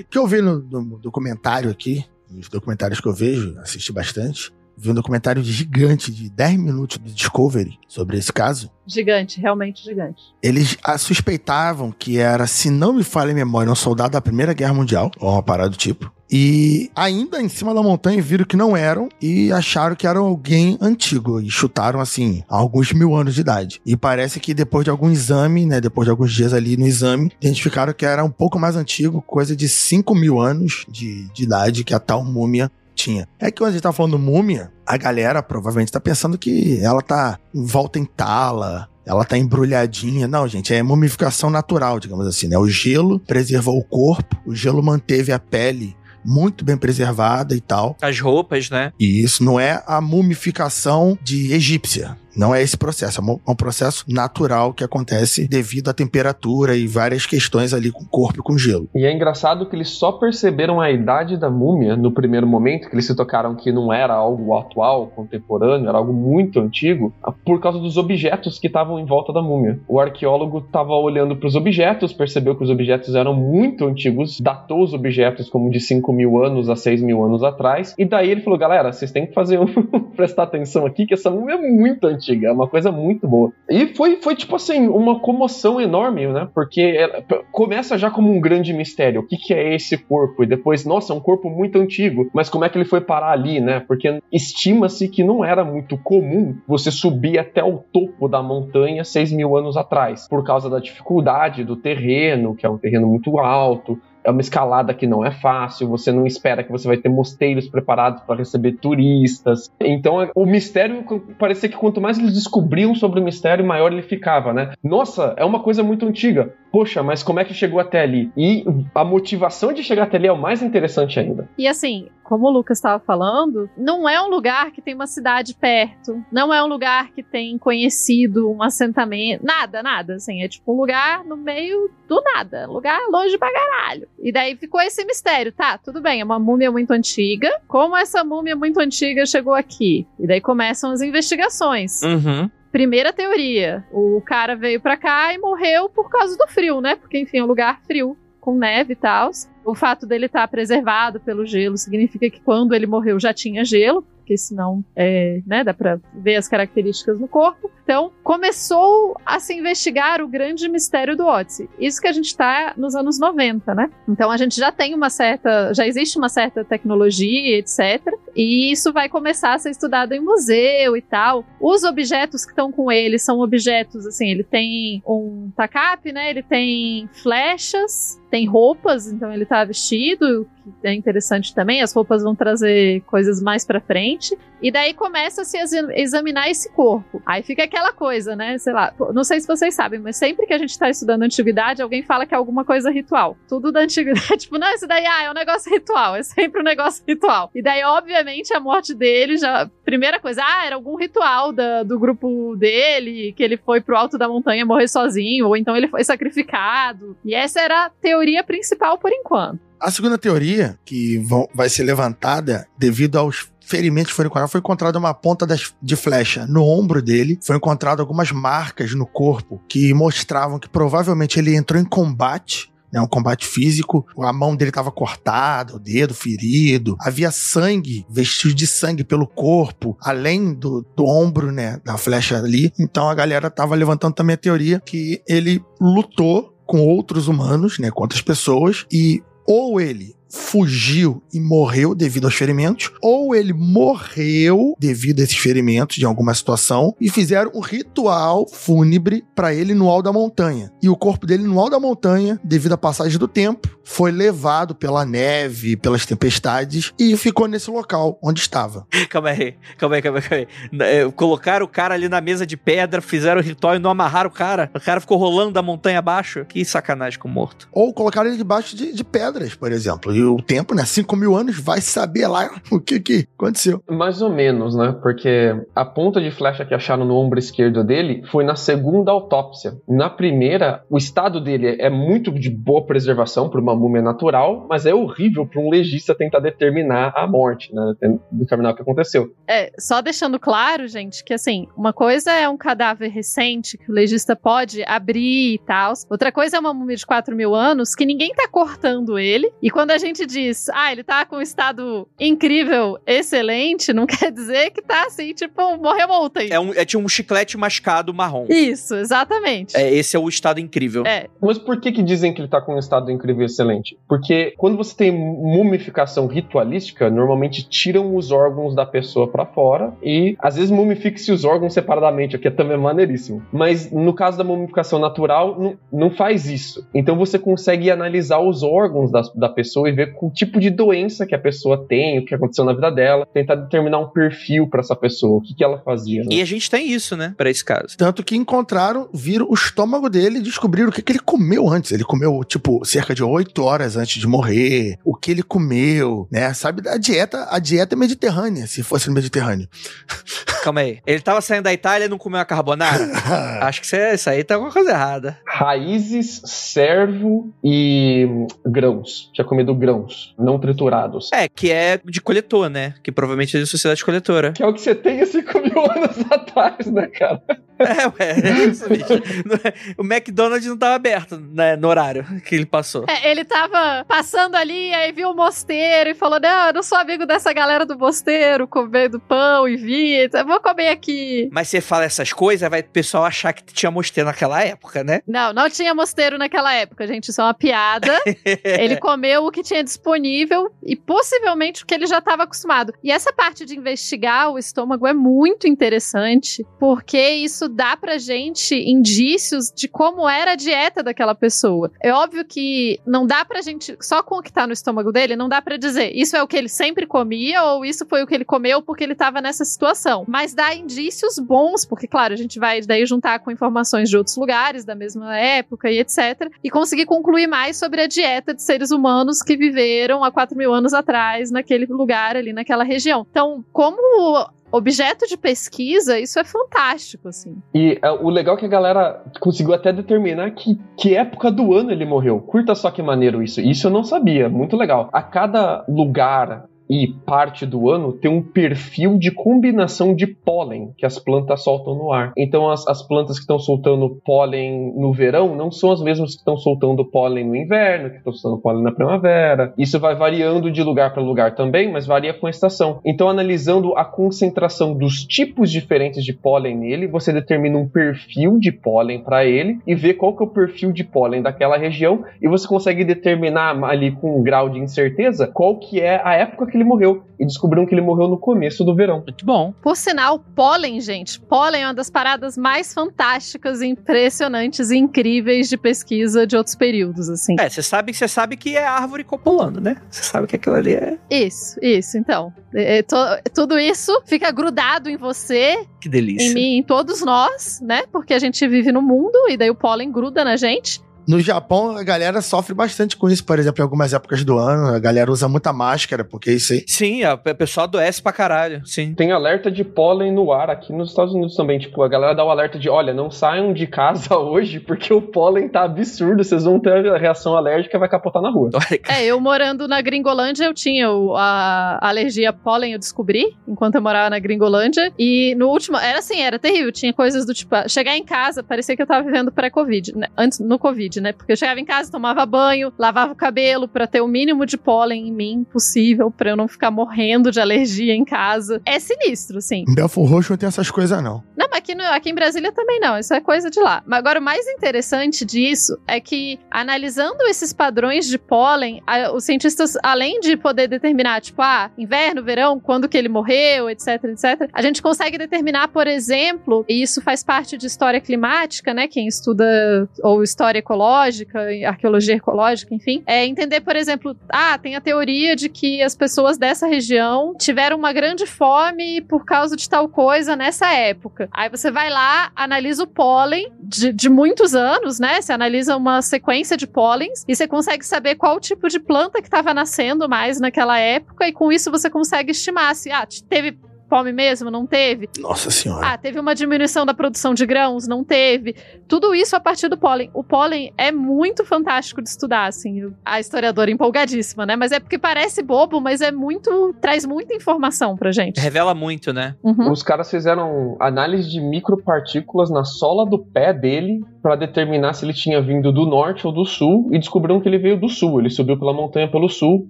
[0.00, 4.52] O que eu vi no, no documentário aqui, nos documentários que eu vejo, assisti bastante,
[4.76, 8.70] vi um documentário gigante de 10 minutos do Discovery sobre esse caso.
[8.86, 10.20] Gigante, realmente gigante.
[10.42, 14.74] Eles suspeitavam que era, se não me falha a memória, um soldado da Primeira Guerra
[14.74, 16.12] Mundial, ou uma parada do tipo.
[16.34, 20.78] E ainda em cima da montanha viram que não eram e acharam que era alguém
[20.80, 21.38] antigo.
[21.38, 23.82] E chutaram assim, há alguns mil anos de idade.
[23.84, 25.78] E parece que depois de algum exame, né?
[25.78, 29.54] Depois de alguns dias ali no exame, identificaram que era um pouco mais antigo, coisa
[29.54, 32.70] de 5 mil anos de, de idade que a tal múmia
[33.02, 33.28] tinha.
[33.38, 37.02] É que quando a gente tá falando múmia, a galera provavelmente tá pensando que ela
[37.02, 40.28] tá em volta em tala, ela tá embrulhadinha.
[40.28, 42.56] Não, gente, é mumificação natural, digamos assim, né?
[42.56, 47.96] O gelo preservou o corpo, o gelo manteve a pele muito bem preservada e tal.
[48.00, 48.92] As roupas, né?
[48.98, 52.16] E isso não é a mumificação de egípcia.
[52.34, 57.26] Não é esse processo, é um processo natural que acontece devido à temperatura e várias
[57.26, 58.88] questões ali com o corpo e com o gelo.
[58.94, 62.94] E é engraçado que eles só perceberam a idade da múmia no primeiro momento, que
[62.94, 67.12] eles se tocaram que não era algo atual, contemporâneo, era algo muito antigo,
[67.44, 69.78] por causa dos objetos que estavam em volta da múmia.
[69.86, 74.82] O arqueólogo estava olhando para os objetos, percebeu que os objetos eram muito antigos, datou
[74.82, 78.40] os objetos como de 5 mil anos a 6 mil anos atrás, e daí ele
[78.40, 79.66] falou: galera, vocês têm que fazer um...
[80.16, 83.52] prestar atenção aqui, que essa múmia é muito antiga antiga, é uma coisa muito boa.
[83.68, 86.48] E foi, foi tipo assim, uma comoção enorme, né?
[86.54, 89.20] Porque ela, começa já como um grande mistério.
[89.20, 90.44] O que, que é esse corpo?
[90.44, 93.32] E depois, nossa, é um corpo muito antigo, mas como é que ele foi parar
[93.32, 93.80] ali, né?
[93.80, 99.32] Porque estima-se que não era muito comum você subir até o topo da montanha 6
[99.32, 103.98] mil anos atrás, por causa da dificuldade do terreno, que é um terreno muito alto,
[104.24, 107.68] é uma escalada que não é fácil, você não espera que você vai ter mosteiros
[107.68, 109.70] preparados para receber turistas.
[109.80, 111.04] Então, o mistério
[111.38, 114.72] parecia que quanto mais eles descobriam sobre o mistério, maior ele ficava, né?
[114.82, 116.54] Nossa, é uma coisa muito antiga.
[116.72, 118.32] Poxa, mas como é que chegou até ali?
[118.34, 118.64] E
[118.94, 121.46] a motivação de chegar até ali é o mais interessante ainda.
[121.58, 125.54] E assim, como o Lucas estava falando, não é um lugar que tem uma cidade
[125.54, 130.72] perto, não é um lugar que tem conhecido um assentamento, nada, nada, assim, é tipo
[130.72, 134.08] um lugar no meio do nada, lugar longe pra caralho.
[134.18, 138.24] E daí ficou esse mistério, tá, tudo bem, é uma múmia muito antiga, como essa
[138.24, 140.06] múmia muito antiga chegou aqui?
[140.18, 142.00] E daí começam as investigações.
[142.02, 142.50] Uhum.
[142.72, 146.96] Primeira teoria, o cara veio pra cá e morreu por causa do frio, né?
[146.96, 149.30] Porque, enfim, é um lugar frio, com neve e tal.
[149.62, 153.62] O fato dele estar tá preservado pelo gelo significa que quando ele morreu já tinha
[153.62, 157.70] gelo, porque senão é, né, dá para ver as características no corpo.
[157.82, 161.68] Então, começou a se investigar o grande mistério do Odyssey.
[161.78, 163.90] Isso que a gente está nos anos 90, né?
[164.08, 168.00] Então, a gente já tem uma certa, já existe uma certa tecnologia, etc.
[168.36, 171.44] E isso vai começar a ser estudado em museu e tal.
[171.60, 176.30] Os objetos que estão com ele são objetos, assim, ele tem um tacap, né?
[176.30, 180.48] Ele tem flechas, tem roupas, então ele tá vestido,
[180.80, 181.82] que é interessante também.
[181.82, 184.34] As roupas vão trazer coisas mais para frente.
[184.62, 185.58] E daí começa a se
[185.94, 187.20] examinar esse corpo.
[187.26, 188.56] Aí fica aquela coisa, né?
[188.58, 191.82] Sei lá, não sei se vocês sabem, mas sempre que a gente tá estudando antiguidade,
[191.82, 193.36] alguém fala que é alguma coisa ritual.
[193.48, 196.64] Tudo da antiguidade, tipo, não, isso daí ah, é um negócio ritual, é sempre um
[196.64, 197.50] negócio ritual.
[197.54, 199.68] E daí, obviamente, a morte dele já.
[199.84, 204.16] Primeira coisa, ah, era algum ritual da, do grupo dele, que ele foi pro alto
[204.16, 207.16] da montanha morrer sozinho, ou então ele foi sacrificado.
[207.24, 209.60] E essa era a teoria principal por enquanto.
[209.80, 211.20] A segunda teoria, que
[211.52, 216.46] vai ser levantada devido aos ferimentos foram encontrados, foi encontrada uma ponta das, de flecha
[216.46, 221.80] no ombro dele, foi encontrado algumas marcas no corpo que mostravam que provavelmente ele entrou
[221.80, 227.30] em combate né, um combate físico, a mão dele estava cortada, o dedo ferido, havia
[227.30, 232.70] sangue, vestígios de sangue pelo corpo, além do, do ombro, né, da flecha ali.
[232.78, 237.90] Então a galera estava levantando também a teoria que ele lutou com outros humanos, né,
[237.90, 244.74] com outras pessoas, e ou ele fugiu e morreu devido aos ferimentos, ou ele morreu
[244.80, 249.90] devido a esses ferimentos de alguma situação e fizeram um ritual fúnebre para ele no
[249.90, 250.72] alto da montanha.
[250.82, 254.74] E o corpo dele no alto da montanha, devido à passagem do tempo, foi levado
[254.74, 258.86] pela neve, pelas tempestades e ficou nesse local onde estava.
[259.10, 260.22] Calma aí, calma aí, calma aí.
[260.22, 260.46] Calma
[260.82, 261.00] aí.
[261.00, 264.30] É, colocaram o cara ali na mesa de pedra, fizeram o ritual e não amarraram
[264.30, 264.70] o cara.
[264.74, 266.46] O cara ficou rolando da montanha abaixo.
[266.46, 267.68] Que sacanagem com o morto.
[267.72, 270.14] Ou colocaram ele debaixo de, de pedras, por exemplo.
[270.14, 270.84] E E o tempo, né?
[270.84, 273.82] 5 mil anos, vai saber lá o que que aconteceu.
[273.90, 274.94] Mais ou menos, né?
[275.02, 279.76] Porque a ponta de flecha que acharam no ombro esquerdo dele foi na segunda autópsia.
[279.88, 284.86] Na primeira, o estado dele é muito de boa preservação para uma múmia natural, mas
[284.86, 287.94] é horrível para um legista tentar determinar a morte, né?
[288.30, 289.34] Determinar o que aconteceu.
[289.48, 293.94] É, só deixando claro, gente, que assim, uma coisa é um cadáver recente que o
[293.94, 295.92] legista pode abrir e tal.
[296.08, 299.52] Outra coisa é uma múmia de 4 mil anos que ninguém tá cortando ele.
[299.60, 304.30] E quando a gente diz, ah, ele tá com um estado incrível, excelente, não quer
[304.30, 306.48] dizer que tá assim, tipo, morreu ontem.
[306.50, 308.46] É, um, é tipo um chiclete mascado marrom.
[308.48, 309.76] Isso, exatamente.
[309.76, 311.04] É, esse é o estado incrível.
[311.06, 311.28] É.
[311.40, 313.98] Mas por que que dizem que ele tá com um estado incrível e excelente?
[314.08, 320.36] Porque quando você tem mumificação ritualística, normalmente tiram os órgãos da pessoa para fora e
[320.38, 323.42] às vezes mumifica-se os órgãos separadamente, o que é também maneiríssimo.
[323.52, 326.86] Mas no caso da mumificação natural, não, não faz isso.
[326.94, 331.26] Então você consegue analisar os órgãos da, da pessoa e ver o tipo de doença
[331.26, 334.80] que a pessoa tem, o que aconteceu na vida dela, tentar determinar um perfil para
[334.80, 336.22] essa pessoa, o que, que ela fazia.
[336.22, 336.28] Né?
[336.30, 337.96] E a gente tem isso, né, para esse caso.
[337.96, 341.92] Tanto que encontraram, viram o estômago dele e descobriram o que, que ele comeu antes.
[341.92, 346.52] Ele comeu, tipo, cerca de oito horas antes de morrer, o que ele comeu, né?
[346.54, 349.68] Sabe, a dieta, a dieta mediterrânea, se fosse no Mediterrâneo.
[350.62, 351.00] Calma aí.
[351.06, 353.10] Ele tava saindo da Itália e não comeu a carbonara?
[353.62, 355.38] Acho que isso aí tá alguma coisa errada.
[355.46, 358.28] Raízes, servo e
[358.64, 359.30] grãos.
[359.32, 359.91] Tinha comido grãos,
[360.38, 361.30] não triturados.
[361.32, 362.94] É, que é de coletor, né?
[363.02, 364.52] Que provavelmente é de sociedade coletora.
[364.52, 367.42] Que é o que você tem há 5 mil anos atrás, né, cara?
[367.78, 373.04] É, ué, é o McDonald's não tava aberto, né, no horário que ele passou.
[373.08, 376.98] É, ele tava passando ali, aí viu o mosteiro e falou: Não, eu não sou
[376.98, 381.48] amigo dessa galera do mosteiro, comendo pão e vinho, vou comer aqui.
[381.52, 385.20] Mas você fala essas coisas, vai o pessoal achar que tinha mosteiro naquela época, né?
[385.26, 388.20] Não, não tinha mosteiro naquela época, gente, isso é uma piada.
[388.64, 392.92] ele comeu o que tinha disponível e possivelmente o que ele já estava acostumado.
[393.04, 398.74] E essa parte de investigar o estômago é muito interessante, porque isso dá pra gente
[398.74, 401.92] indícios de como era a dieta daquela pessoa.
[402.02, 405.36] É óbvio que não dá pra gente, só com o que tá no estômago dele,
[405.36, 408.26] não dá pra dizer isso é o que ele sempre comia ou isso foi o
[408.26, 410.24] que ele comeu porque ele tava nessa situação.
[410.26, 414.36] Mas dá indícios bons, porque, claro, a gente vai daí juntar com informações de outros
[414.36, 416.50] lugares, da mesma época e etc.
[416.62, 420.74] E conseguir concluir mais sobre a dieta de seres humanos que viveram há 4 mil
[420.74, 423.24] anos atrás naquele lugar ali, naquela região.
[423.30, 427.54] Então, como objeto de pesquisa, isso é fantástico, assim.
[427.72, 431.74] E é, o legal é que a galera conseguiu até determinar que, que época do
[431.74, 432.40] ano ele morreu.
[432.40, 433.60] Curta só que maneiro isso.
[433.60, 434.48] Isso eu não sabia.
[434.48, 435.08] Muito legal.
[435.12, 441.06] A cada lugar e parte do ano tem um perfil de combinação de pólen que
[441.06, 442.34] as plantas soltam no ar.
[442.36, 446.40] Então, as, as plantas que estão soltando pólen no verão não são as mesmas que
[446.40, 449.72] estão soltando pólen no inverno, que estão soltando pólen na primavera.
[449.78, 453.00] Isso vai variando de lugar para lugar também, mas varia com a estação.
[453.06, 458.70] Então, analisando a concentração dos tipos diferentes de pólen nele, você determina um perfil de
[458.70, 462.46] pólen para ele e vê qual que é o perfil de pólen daquela região e
[462.46, 466.76] você consegue determinar ali com um grau de incerteza qual que é a época que
[466.76, 467.24] ele morreu.
[467.38, 469.22] E descobriram que ele morreu no começo do verão.
[469.26, 469.74] Muito bom.
[469.82, 471.40] Por sinal, pólen, gente.
[471.40, 477.28] Pólen é uma das paradas mais fantásticas, impressionantes e incríveis de pesquisa de outros períodos,
[477.28, 477.56] assim.
[477.58, 479.96] É, você sabe, você sabe que é árvore copulando, né?
[480.08, 481.18] Você sabe que aquilo ali é.
[481.30, 482.16] Isso, isso.
[482.16, 483.16] Então, é, é, to,
[483.54, 485.84] tudo isso fica grudado em você.
[486.00, 486.50] Que delícia.
[486.50, 488.02] Em mim, em todos nós, né?
[488.10, 491.00] Porque a gente vive no mundo e daí o pólen gruda na gente.
[491.26, 494.94] No Japão, a galera sofre bastante com isso, por exemplo, em algumas épocas do ano.
[494.94, 496.84] A galera usa muita máscara, porque isso aí.
[496.86, 498.84] Sim, a pessoa adoece pra caralho.
[498.86, 499.14] Sim.
[499.14, 501.78] Tem alerta de pólen no ar aqui nos Estados Unidos também.
[501.78, 505.22] Tipo, a galera dá o alerta de: olha, não saiam de casa hoje, porque o
[505.22, 506.42] pólen tá absurdo.
[506.42, 508.70] Vocês vão ter a reação alérgica e vai capotar na rua.
[509.08, 514.02] É, eu morando na Gringolândia, eu tinha a alergia a pólen, eu descobri, enquanto eu
[514.02, 515.12] morava na Gringolândia.
[515.18, 516.92] E no último, era assim, era terrível.
[516.92, 520.28] Tinha coisas do tipo, chegar em casa, parecia que eu tava vivendo pré-Covid, né?
[520.36, 521.11] antes, no Covid.
[521.12, 521.32] Covid, né?
[521.32, 524.78] Porque eu chegava em casa, tomava banho, lavava o cabelo para ter o mínimo de
[524.78, 528.80] pólen em mim possível, para eu não ficar morrendo de alergia em casa.
[528.86, 529.84] É sinistro, sim.
[529.88, 531.42] Em Belfort Roxo não tem essas coisas, não.
[531.56, 533.18] Não, mas aqui, no, aqui em Brasília também não.
[533.18, 534.02] Isso é coisa de lá.
[534.06, 539.44] Mas agora, o mais interessante disso é que, analisando esses padrões de pólen, a, os
[539.44, 544.70] cientistas, além de poder determinar, tipo, ah, inverno, verão, quando que ele morreu, etc, etc,
[544.72, 549.08] a gente consegue determinar, por exemplo, e isso faz parte de história climática, né?
[549.08, 554.94] Quem estuda ou história ecológica ecológica, arqueologia ecológica, enfim, é entender, por exemplo, ah, tem
[554.94, 559.88] a teoria de que as pessoas dessa região tiveram uma grande fome por causa de
[559.88, 561.48] tal coisa nessa época.
[561.52, 565.40] Aí você vai lá, analisa o pólen de, de muitos anos, né?
[565.40, 569.48] Você analisa uma sequência de pólens e você consegue saber qual tipo de planta que
[569.48, 573.76] estava nascendo mais naquela época, e com isso você consegue estimar se ah, teve
[574.12, 574.70] fome mesmo?
[574.70, 575.26] Não teve?
[575.38, 576.06] Nossa senhora.
[576.06, 578.06] Ah, teve uma diminuição da produção de grãos?
[578.06, 578.76] Não teve.
[579.08, 580.30] Tudo isso a partir do pólen.
[580.34, 583.10] O pólen é muito fantástico de estudar, assim.
[583.24, 584.76] A historiadora empolgadíssima, né?
[584.76, 586.94] Mas é porque parece bobo, mas é muito.
[587.00, 588.60] traz muita informação pra gente.
[588.60, 589.56] Revela muito, né?
[589.62, 589.90] Uhum.
[589.90, 595.32] Os caras fizeram análise de micropartículas na sola do pé dele para determinar se ele
[595.32, 598.40] tinha vindo do norte ou do sul e descobriram que ele veio do sul.
[598.40, 599.86] Ele subiu pela montanha pelo sul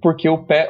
[0.01, 0.69] porque o pé,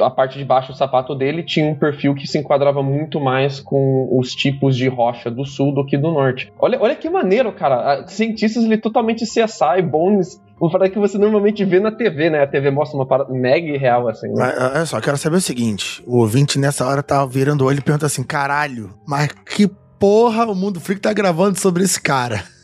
[0.00, 3.58] a parte de baixo do sapato dele tinha um perfil que se enquadrava muito mais
[3.58, 6.52] com os tipos de rocha do sul do que do norte.
[6.58, 8.06] Olha, olha que maneiro, cara.
[8.06, 12.42] Cientistas ele totalmente CSI, Bones, Vou falar que você normalmente vê na TV, né?
[12.42, 14.28] A TV mostra uma parada mega real, assim.
[14.28, 14.54] Né?
[14.58, 17.82] Olha só, quero saber o seguinte: o ouvinte nessa hora tá virando o olho e
[17.82, 22.55] pergunta assim: caralho, mas que porra o Mundo Freak tá gravando sobre esse cara?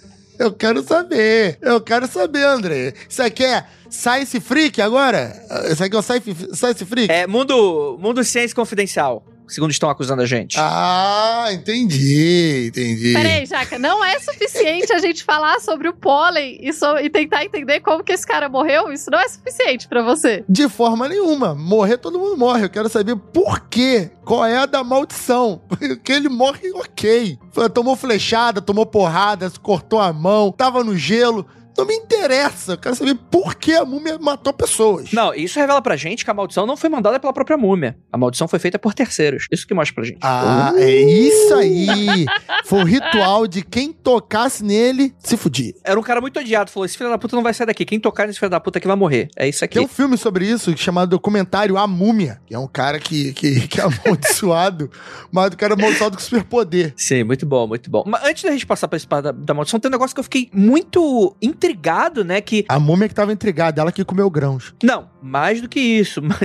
[0.43, 1.57] Eu quero saber.
[1.63, 2.95] Eu quero saber, André.
[3.09, 5.33] Isso aqui é Science Freak agora?
[5.71, 7.13] Isso aqui é o Science, Freak?
[7.13, 10.57] É Mundo, mundo Ciência Confidencial segundo estão acusando a gente.
[10.59, 13.13] Ah, entendi, entendi.
[13.13, 17.45] Peraí, Jaca, não é suficiente a gente falar sobre o pólen e, so e, tentar
[17.45, 18.93] entender como que esse cara morreu?
[18.93, 20.45] Isso não é suficiente para você?
[20.49, 21.55] De forma nenhuma.
[21.55, 22.65] Morrer, todo mundo morre.
[22.65, 24.11] Eu quero saber por quê.
[24.25, 25.61] Qual é a da maldição?
[25.69, 27.39] Porque ele morre ok.
[27.75, 31.47] Tomou flechada, tomou porrada, cortou a mão, tava no gelo.
[31.77, 32.73] Não me interessa.
[32.73, 35.13] Eu quero saber por que a múmia matou pessoas.
[35.13, 37.97] Não, isso revela pra gente que a maldição não foi mandada pela própria múmia.
[38.13, 39.47] A maldição foi feita por terceiros.
[39.51, 40.19] Isso que mostra pra gente.
[40.21, 40.79] Ah, uh.
[40.79, 42.27] é isso aí.
[42.65, 45.75] Foi o ritual de quem tocasse nele se fudia.
[45.85, 46.71] Era um cara muito odiado.
[46.71, 47.85] Falou: esse filho da puta não vai sair daqui.
[47.85, 49.29] Quem tocar nesse filho da puta aqui vai morrer.
[49.37, 49.75] É isso aqui.
[49.75, 52.41] Tem um filme sobre isso chamado documentário A Múmia.
[52.47, 54.91] Que é um cara que, que, que é amaldiçoado,
[55.33, 56.93] mas o cara é amaldiçoado com superpoder.
[56.97, 58.05] Sim, muito bom, muito bom.
[58.07, 60.25] Mas antes da gente passar pra esse da, da maldição, tem um negócio que eu
[60.25, 62.41] fiquei muito intrigado, né?
[62.41, 62.65] Que.
[62.69, 64.75] A múmia que tava intrigada, ela que comeu grãos.
[64.83, 66.21] Não, mais do que isso.
[66.23, 66.41] Mas...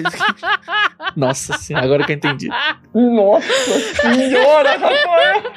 [1.16, 2.48] Nossa senhora, agora que eu entendi.
[2.94, 3.48] Nossa
[4.04, 5.54] senhora, Rafael!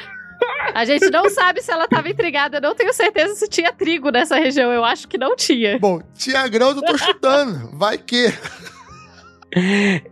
[0.75, 2.57] A gente não sabe se ela tava intrigada.
[2.57, 4.73] Eu não tenho certeza se tinha trigo nessa região.
[4.73, 5.79] Eu acho que não tinha.
[5.79, 7.77] Bom, tinha grãos, eu tô chutando.
[7.77, 8.33] Vai que.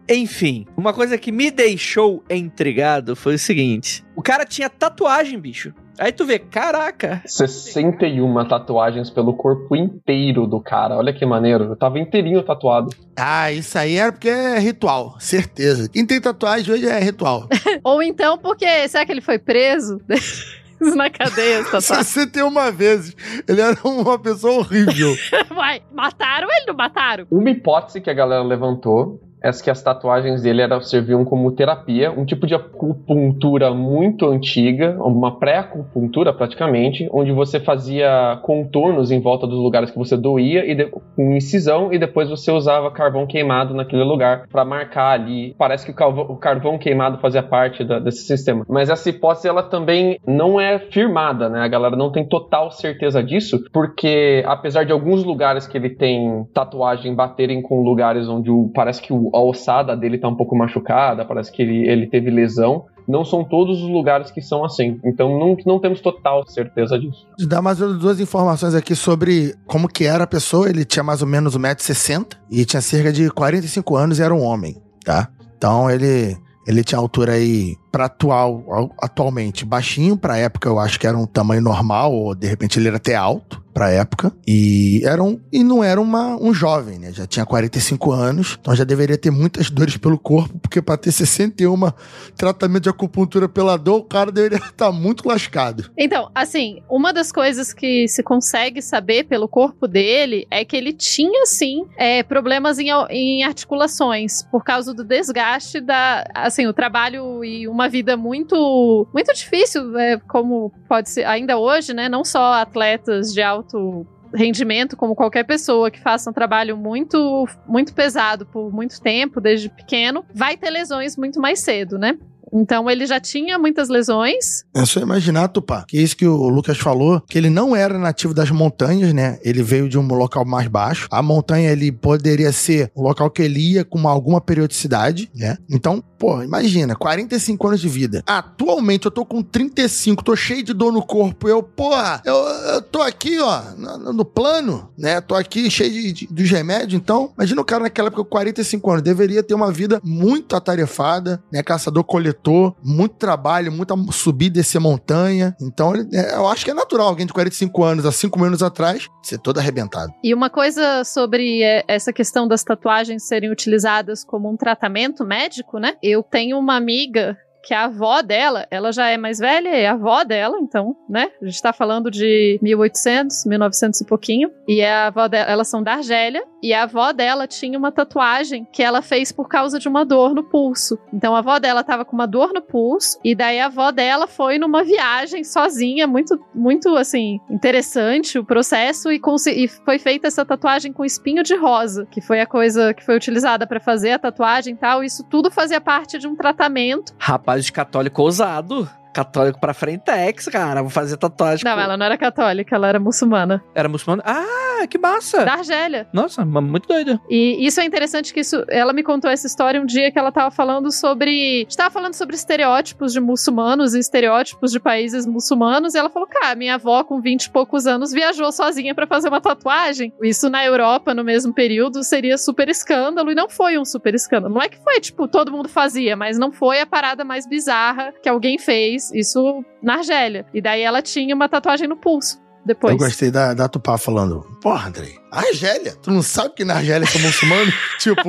[0.08, 5.72] Enfim, uma coisa que me deixou intrigado foi o seguinte: o cara tinha tatuagem, bicho.
[5.98, 7.22] Aí tu vê, caraca.
[7.26, 10.96] 61 tatuagens pelo corpo inteiro do cara.
[10.96, 11.64] Olha que maneiro.
[11.64, 12.88] Eu tava inteirinho tatuado.
[13.16, 15.88] Ah, isso aí era porque é ritual, certeza.
[15.88, 17.48] Quem tem tatuagem hoje é ritual.
[17.82, 20.00] Ou então porque, será que ele foi preso?
[20.94, 23.16] na cadeia, tá 61 vezes.
[23.48, 25.14] Ele era uma pessoa horrível.
[25.54, 27.26] Vai, mataram ele, não mataram?
[27.30, 32.24] Uma hipótese que a galera levantou é que as tatuagens dele serviam como terapia, um
[32.24, 39.58] tipo de acupuntura muito antiga, uma pré-acupuntura praticamente, onde você fazia contornos em volta dos
[39.58, 44.04] lugares que você doía e de, com incisão e depois você usava carvão queimado naquele
[44.04, 45.54] lugar para marcar ali.
[45.58, 48.64] Parece que o carvão, o carvão, queimado fazia parte da, desse sistema.
[48.68, 51.60] Mas essa hipótese ela também não é firmada, né?
[51.60, 56.46] A galera não tem total certeza disso, porque apesar de alguns lugares que ele tem
[56.52, 60.56] tatuagem baterem com lugares onde o, parece que o a ossada dele tá um pouco
[60.56, 62.86] machucada, parece que ele, ele teve lesão.
[63.06, 65.00] Não são todos os lugares que são assim.
[65.02, 67.26] Então não, não temos total certeza disso.
[67.46, 70.68] Dá mais duas informações aqui sobre como que era a pessoa.
[70.68, 74.42] Ele tinha mais ou menos 1,60m e tinha cerca de 45 anos e era um
[74.42, 75.28] homem, tá?
[75.56, 76.36] Então ele,
[76.66, 81.26] ele tinha altura aí para atual, atualmente baixinho, para época eu acho que era um
[81.26, 84.32] tamanho normal, ou de repente ele era até alto pra época.
[84.44, 87.12] E era um, e não era uma, um jovem, né?
[87.12, 91.12] Já tinha 45 anos, então já deveria ter muitas dores pelo corpo, porque pra ter
[91.12, 91.92] 61
[92.36, 95.92] tratamento de acupuntura pela dor, o cara deveria estar muito lascado.
[95.96, 100.92] Então, assim, uma das coisas que se consegue saber pelo corpo dele é que ele
[100.92, 107.44] tinha, sim, é, problemas em, em articulações, por causa do desgaste da, assim, o trabalho
[107.44, 112.08] e uma vida muito, muito difícil, é, como pode ser ainda hoje, né?
[112.08, 117.94] Não só atletas de alto rendimento como qualquer pessoa que faça um trabalho muito muito
[117.94, 122.18] pesado por muito tempo desde pequeno vai ter lesões muito mais cedo, né?
[122.52, 124.64] Então ele já tinha muitas lesões.
[124.74, 127.98] É só imaginar, Tupá, que é isso que o Lucas falou, que ele não era
[127.98, 129.38] nativo das montanhas, né?
[129.42, 131.08] Ele veio de um local mais baixo.
[131.10, 135.56] A montanha, ele poderia ser um local que ele ia com alguma periodicidade, né?
[135.70, 138.22] Então, pô, imagina, 45 anos de vida.
[138.26, 141.48] Atualmente eu tô com 35, tô cheio de dor no corpo.
[141.48, 145.20] Eu, porra, eu, eu tô aqui, ó, no, no plano, né?
[145.20, 146.94] Tô aqui cheio de, de, dos remédios.
[146.94, 149.02] Então, imagina o cara naquela época com 45 anos.
[149.02, 151.62] Deveria ter uma vida muito atarefada, né?
[151.62, 152.37] Caçador-coletor,
[152.82, 155.56] muito trabalho, muita subir e montanha.
[155.60, 158.62] Então, ele, é, eu acho que é natural alguém de 45 anos, há 5 anos
[158.62, 160.12] atrás, ser todo arrebentado.
[160.22, 165.78] E uma coisa sobre é, essa questão das tatuagens serem utilizadas como um tratamento médico,
[165.78, 165.96] né?
[166.02, 167.36] Eu tenho uma amiga
[167.68, 171.30] que a avó dela, ela já é mais velha, é a avó dela, então, né?
[171.42, 174.50] A gente tá falando de 1800, 1900 e pouquinho.
[174.66, 178.66] E a avó dela, elas são da Argélia, e a avó dela tinha uma tatuagem
[178.72, 180.98] que ela fez por causa de uma dor no pulso.
[181.12, 184.26] Então a avó dela tava com uma dor no pulso, e daí a avó dela
[184.26, 189.20] foi numa viagem sozinha, muito, muito assim, interessante o processo, e,
[189.54, 193.16] e foi feita essa tatuagem com espinho de rosa, que foi a coisa que foi
[193.16, 195.04] utilizada para fazer a tatuagem e tal.
[195.04, 197.14] Isso tudo fazia parte de um tratamento.
[197.18, 198.88] Rapaz, de católico ousado.
[199.18, 200.80] Católico pra frentex, cara.
[200.80, 201.64] Vou fazer tatuagem.
[201.64, 203.60] Não, com- ela não era católica, ela era muçulmana.
[203.74, 204.22] Era muçulmano?
[204.24, 205.44] Ah, que massa!
[205.44, 206.06] Da Argélia.
[206.12, 207.20] Nossa, muito doida.
[207.28, 208.64] E isso é interessante que isso.
[208.68, 211.30] Ela me contou essa história um dia que ela tava falando sobre.
[211.30, 215.94] A gente tava falando sobre estereótipos de muçulmanos e estereótipos de países muçulmanos.
[215.94, 219.28] E ela falou: cara, minha avó, com 20 e poucos anos, viajou sozinha pra fazer
[219.30, 220.12] uma tatuagem.
[220.22, 223.32] Isso na Europa, no mesmo período, seria super escândalo.
[223.32, 224.54] E não foi um super escândalo.
[224.54, 228.14] Não é que foi, tipo, todo mundo fazia, mas não foi a parada mais bizarra
[228.22, 229.07] que alguém fez.
[229.12, 230.46] Isso na Argélia.
[230.52, 232.38] E daí ela tinha uma tatuagem no pulso.
[232.64, 232.92] Depois.
[232.92, 235.94] Eu gostei da, da Tupá falando, porra, Andrei, Argélia?
[236.02, 237.72] Tu não sabe que na Argélia são muçulmanos?
[237.98, 238.28] tipo,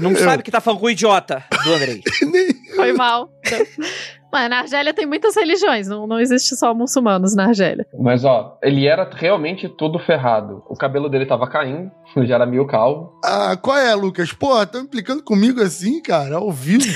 [0.00, 2.00] Não Eu- sabe que tá falando com o idiota do Andrei.
[2.74, 3.30] Foi mal.
[4.32, 7.84] Mano, na Argélia tem muitas religiões, não, não existe só muçulmanos na Argélia.
[7.98, 10.62] Mas ó, ele era realmente todo ferrado.
[10.68, 11.90] O cabelo dele tava caindo,
[12.24, 13.18] já era meio calvo.
[13.24, 14.32] Ah, qual é, Lucas?
[14.32, 16.86] Porra, tão implicando comigo assim, cara, ao vivo.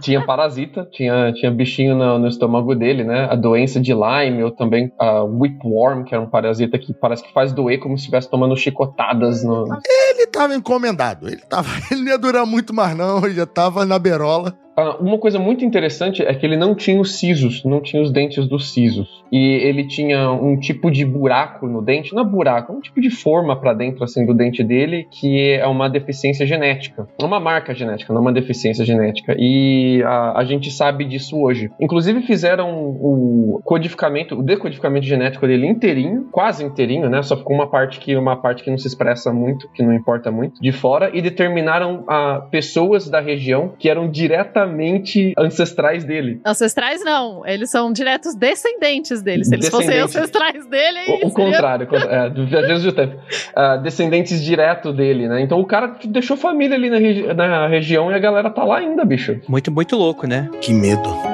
[0.00, 3.28] Tinha parasita, tinha, tinha bichinho no, no estômago dele, né?
[3.30, 7.32] A doença de Lyme, ou também a whipworm, que era um parasita que parece que
[7.32, 9.66] faz doer como se estivesse tomando chicotadas no.
[9.86, 13.84] Ele tava encomendado, ele, tava, ele não ia durar muito mais não, ele já tava
[13.84, 14.56] na berola.
[14.76, 18.10] Ah, uma coisa muito interessante é que ele não tinha os sisos, não tinha os
[18.10, 19.24] dentes dos sisos.
[19.30, 23.00] E ele tinha um tipo de buraco no dente, não é buraco, é um tipo
[23.00, 27.08] de forma pra dentro assim do dente dele que é uma deficiência genética.
[27.20, 29.34] É uma marca genética, não uma deficiência genética.
[29.38, 31.70] E a, a gente sabe disso hoje.
[31.80, 37.22] Inclusive fizeram o codificamento, o decodificamento genético dele inteirinho, quase inteirinho, né?
[37.22, 40.30] Só ficou uma parte que uma parte que não se expressa muito, que não importa
[40.30, 44.63] muito, de fora e determinaram a pessoas da região que eram diretamente
[45.38, 46.40] ancestrais dele.
[46.44, 49.44] Ancestrais não, eles são diretos descendentes dele.
[49.44, 50.16] Se eles fossem Descendentes.
[50.16, 52.46] ancestrais dele, aí O, o contrário, é, do
[52.84, 53.16] do tempo.
[53.54, 55.40] Ah, descendentes direto dele, né?
[55.42, 58.78] Então o cara deixou família ali na, regi- na região e a galera tá lá
[58.78, 59.40] ainda, bicho.
[59.48, 60.48] Muito, muito louco, né?
[60.60, 61.33] Que medo.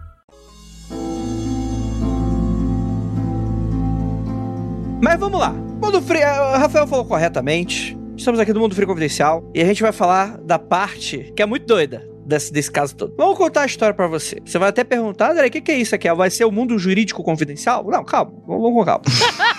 [5.01, 5.49] Mas vamos lá.
[5.49, 7.97] Mundo Frio, o Rafael falou corretamente.
[8.15, 11.45] Estamos aqui no Mundo Frio Confidencial e a gente vai falar da parte que é
[11.47, 13.15] muito doida desse, desse caso todo.
[13.17, 14.39] Vamos contar a história pra você.
[14.45, 16.11] Você vai até perguntar, André, o que, que é isso aqui?
[16.13, 17.83] Vai ser o mundo jurídico confidencial?
[17.83, 18.31] Não, calma.
[18.45, 19.03] Vamos com calma.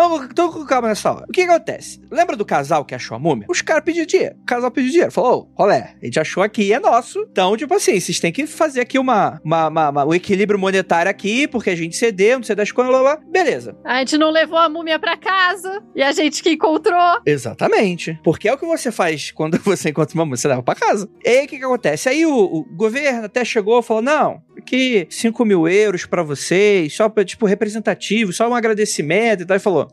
[0.00, 1.24] Vamos, tô com calma nessa hora.
[1.28, 2.00] O que acontece?
[2.08, 3.46] Lembra do casal que achou a múmia?
[3.50, 4.36] Os caras pediram dinheiro.
[4.40, 5.10] O casal pediu dinheiro.
[5.10, 7.18] Falou, ô, rolé, a gente achou aqui, é nosso.
[7.32, 11.10] Então, tipo assim, vocês têm que fazer aqui uma, uma, uma- uma- um equilíbrio monetário
[11.10, 13.24] aqui, porque a gente cedeu, não sei das coisas, blá, blá, blá.
[13.28, 13.76] Beleza.
[13.84, 17.20] A gente não levou a múmia pra casa e a gente que encontrou.
[17.26, 18.20] Exatamente.
[18.22, 21.08] Porque é o que você faz quando você encontra uma múmia, você leva pra casa.
[21.24, 22.08] E aí, o que que acontece?
[22.08, 26.94] Aí o, o governo até chegou e falou, não, aqui 5 mil euros pra vocês,
[26.94, 29.56] só pra, tipo, representativo, só um agradecimento e tal.
[29.56, 29.90] E falou,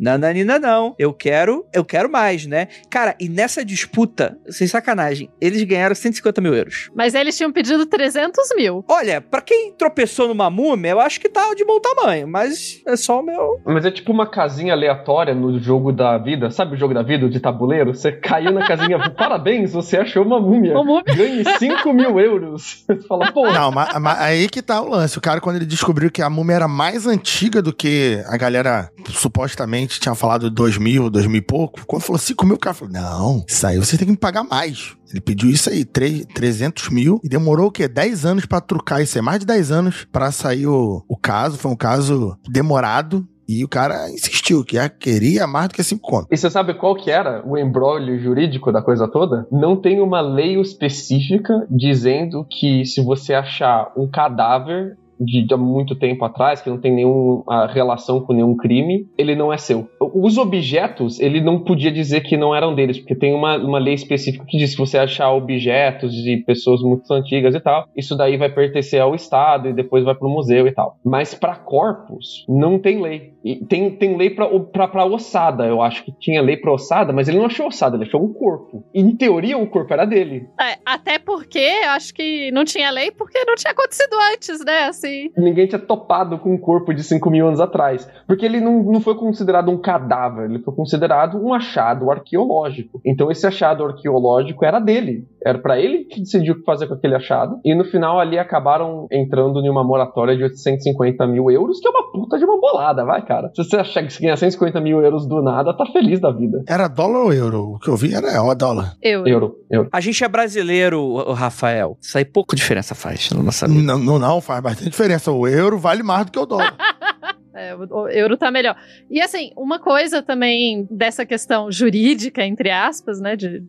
[0.00, 0.94] Nananina não.
[0.98, 2.68] Eu quero, eu quero mais, né?
[2.88, 6.88] Cara, e nessa disputa, sem sacanagem, eles ganharam 150 mil euros.
[6.94, 8.82] Mas eles tinham pedido 300 mil.
[8.88, 12.96] Olha, pra quem tropeçou numa múmia, eu acho que tá de bom tamanho, mas é
[12.96, 13.60] só o meu.
[13.66, 16.50] Mas é tipo uma casinha aleatória no jogo da vida.
[16.50, 17.94] Sabe o jogo da vida, de tabuleiro?
[17.94, 20.72] Você caiu na casinha, parabéns, você achou uma múmia.
[20.72, 21.14] Uma múmia.
[21.14, 22.84] Ganhe 5 mil euros.
[22.90, 25.16] Você fala, pô, Não, mas, mas aí que tá o lance.
[25.18, 28.90] O cara, quando ele descobriu que a múmia era mais antiga do que a galera
[29.08, 32.74] supostamente tinha falado 2 mil, 2 mil e pouco, quando falou 5 mil, o cara
[32.74, 34.94] falou: não, isso aí você tem que me pagar mais.
[35.10, 37.88] Ele pediu isso aí, três- 300 mil, e demorou o quê?
[37.88, 41.56] 10 anos pra trucar isso aí, mais de 10 anos pra sair o, o caso.
[41.58, 43.26] Foi um caso demorado.
[43.52, 46.28] E o cara insistiu que queria mais do que 5 contos.
[46.30, 49.44] E você sabe qual que era o embrólio jurídico da coisa toda?
[49.50, 55.56] Não tem uma lei específica dizendo que se você achar um cadáver de, de há
[55.56, 59.88] muito tempo atrás, que não tem nenhuma relação com nenhum crime, ele não é seu.
[60.00, 63.94] Os objetos, ele não podia dizer que não eram deles, porque tem uma, uma lei
[63.94, 68.36] específica que diz que você achar objetos de pessoas muito antigas e tal, isso daí
[68.36, 70.96] vai pertencer ao Estado e depois vai pro museu e tal.
[71.04, 73.34] Mas para corpos, não tem lei.
[73.44, 77.38] E tem, tem lei pra ossada, eu acho que tinha lei pra ossada, mas ele
[77.38, 78.84] não achou ossada, ele achou um corpo.
[78.94, 80.46] E, em teoria, o corpo era dele.
[80.60, 84.84] É, até porque eu acho que não tinha lei porque não tinha acontecido antes, né?
[84.84, 85.09] Assim.
[85.36, 88.08] Ninguém tinha topado com um corpo de 5 mil anos atrás.
[88.26, 93.00] Porque ele não, não foi considerado um cadáver, ele foi considerado um achado arqueológico.
[93.04, 95.24] Então esse achado arqueológico era dele.
[95.44, 97.58] Era pra ele que decidiu o que fazer com aquele achado.
[97.64, 101.90] E no final ali acabaram entrando em uma moratória de 850 mil euros, que é
[101.90, 103.50] uma puta de uma bolada, vai, cara.
[103.54, 106.62] Se você achar que você ganha 150 mil euros do nada, tá feliz da vida.
[106.68, 107.74] Era dólar ou euro?
[107.74, 108.96] O que eu vi era ó, dólar.
[109.02, 109.26] Eu.
[109.26, 109.88] Euro, euro.
[109.92, 111.96] A gente é brasileiro, Rafael.
[112.00, 113.80] Isso aí pouco diferença faz na nossa vida.
[113.80, 115.32] Não, não, não, faz bastante diferença.
[115.32, 116.76] O euro vale mais do que o dólar.
[117.52, 118.76] É, o, euro tá melhor.
[119.10, 123.34] E assim, uma coisa também dessa questão jurídica, entre aspas, né?
[123.34, 123.60] De,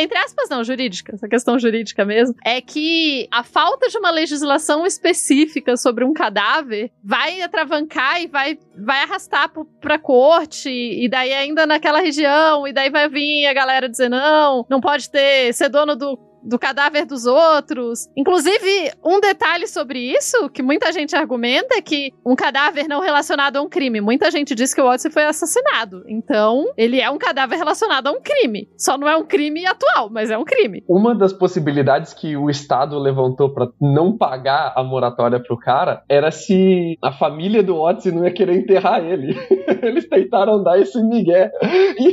[0.00, 4.86] entre aspas, não, jurídica, essa questão jurídica mesmo, é que a falta de uma legislação
[4.86, 11.34] específica sobre um cadáver vai atravancar e vai, vai arrastar pro, pra corte, e daí
[11.34, 15.68] ainda naquela região, e daí vai vir a galera dizer: não, não pode ter, ser
[15.68, 18.08] dono do do cadáver dos outros.
[18.16, 23.56] Inclusive, um detalhe sobre isso, que muita gente argumenta, é que um cadáver não relacionado
[23.56, 24.00] a um crime.
[24.00, 26.02] Muita gente diz que o Odyssey foi assassinado.
[26.08, 28.68] Então, ele é um cadáver relacionado a um crime.
[28.76, 30.82] Só não é um crime atual, mas é um crime.
[30.88, 36.30] Uma das possibilidades que o Estado levantou pra não pagar a moratória pro cara era
[36.30, 39.36] se a família do Odyssey não ia querer enterrar ele.
[39.82, 41.50] Eles tentaram dar esse migué.
[41.98, 42.10] E,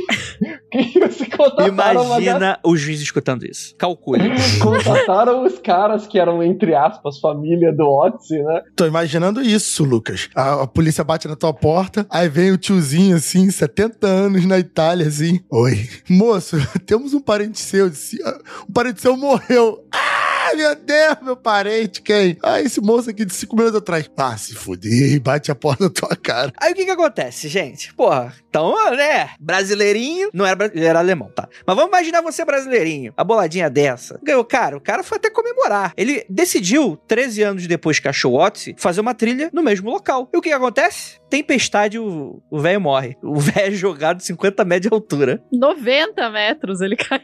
[0.74, 1.30] e se
[1.66, 3.74] Imagina o juiz escutando isso.
[3.76, 4.19] Calcule.
[4.60, 8.62] Contrataram os caras que eram, entre aspas, família do Odyssey, né?
[8.76, 10.28] Tô imaginando isso, Lucas.
[10.34, 14.58] A, a polícia bate na tua porta, aí vem o tiozinho, assim, 70 anos na
[14.58, 15.40] Itália, assim.
[15.50, 15.88] Oi.
[16.08, 16.56] Moço,
[16.86, 17.90] temos um parente seu.
[18.24, 19.84] "Ah, Um parente seu morreu.
[19.92, 20.09] Ah,
[20.56, 22.36] meu Deus, meu parente, quem?
[22.42, 24.10] Ah, esse moço aqui de 5 minutos atrás.
[24.16, 26.52] Ah, se fuder, bate a porta na tua cara.
[26.58, 27.94] Aí o que que acontece, gente?
[27.94, 31.48] Porra, então, né, brasileirinho, não era brasileiro, era alemão, tá?
[31.66, 34.18] Mas vamos imaginar você brasileirinho, a boladinha dessa.
[34.22, 35.92] Ganhou, cara, o cara foi até comemorar.
[35.96, 40.28] Ele decidiu, 13 anos depois que achou o Odyssey, fazer uma trilha no mesmo local.
[40.32, 41.19] E o que que acontece?
[41.30, 43.16] Tempestade, o o velho morre.
[43.22, 45.42] O velho é jogado 50 metros de altura.
[45.52, 47.22] 90 metros ele caiu.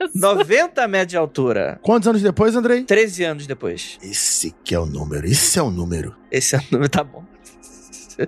[0.00, 0.16] Isso.
[0.18, 1.78] 90 metros de altura.
[1.82, 2.84] Quantos anos depois, Andrei?
[2.84, 3.98] 13 anos depois.
[4.02, 6.14] Esse que é o número, esse é o número.
[6.30, 7.24] Esse é o nome, tá bom.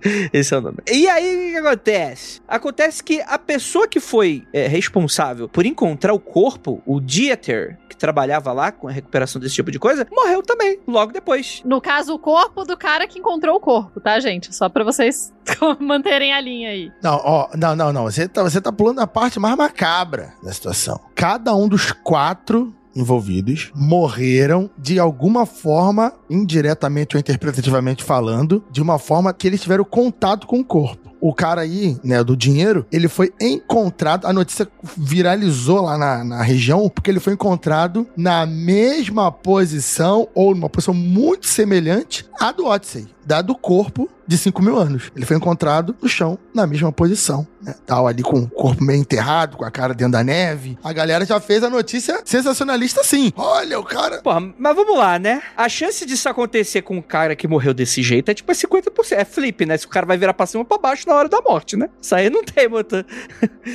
[0.32, 0.78] Esse é o nome.
[0.90, 2.40] E aí, o que acontece?
[2.47, 7.97] Acontece que a pessoa que foi é, responsável por encontrar o corpo, o Dieter, que
[7.97, 11.62] trabalhava lá com a recuperação desse tipo de coisa, morreu também, logo depois.
[11.64, 14.55] No caso, o corpo do cara que encontrou o corpo, tá, gente?
[14.55, 15.32] Só pra vocês
[15.80, 16.92] manterem a linha aí.
[17.03, 18.05] Não, ó, não, não, não.
[18.05, 21.01] Você tá, você tá pulando a parte mais macabra da situação.
[21.14, 28.99] Cada um dos quatro envolvidos morreram de alguma forma, indiretamente ou interpretativamente falando, de uma
[28.99, 31.13] forma que eles tiveram contato com o corpo.
[31.25, 34.27] O cara aí, né, do dinheiro, ele foi encontrado.
[34.27, 40.55] A notícia viralizou lá na, na região, porque ele foi encontrado na mesma posição, ou
[40.55, 45.11] numa posição muito semelhante à do Odyssey, da do corpo de 5 mil anos.
[45.14, 47.47] Ele foi encontrado no chão, na mesma posição.
[47.61, 47.75] Né?
[47.87, 50.79] Tal ali com o corpo meio enterrado, com a cara dentro da neve.
[50.83, 53.33] A galera já fez a notícia sensacionalista assim.
[53.37, 54.20] Olha, o cara.
[54.22, 55.43] Porra, mas vamos lá, né?
[55.57, 59.12] A chance disso acontecer com um cara que morreu desse jeito é tipo é 50%.
[59.12, 59.77] É flip, né?
[59.77, 61.88] Se o cara vai virar pra cima ou pra baixo na hora da morte, né?
[62.00, 63.06] Isso aí não tem montanha.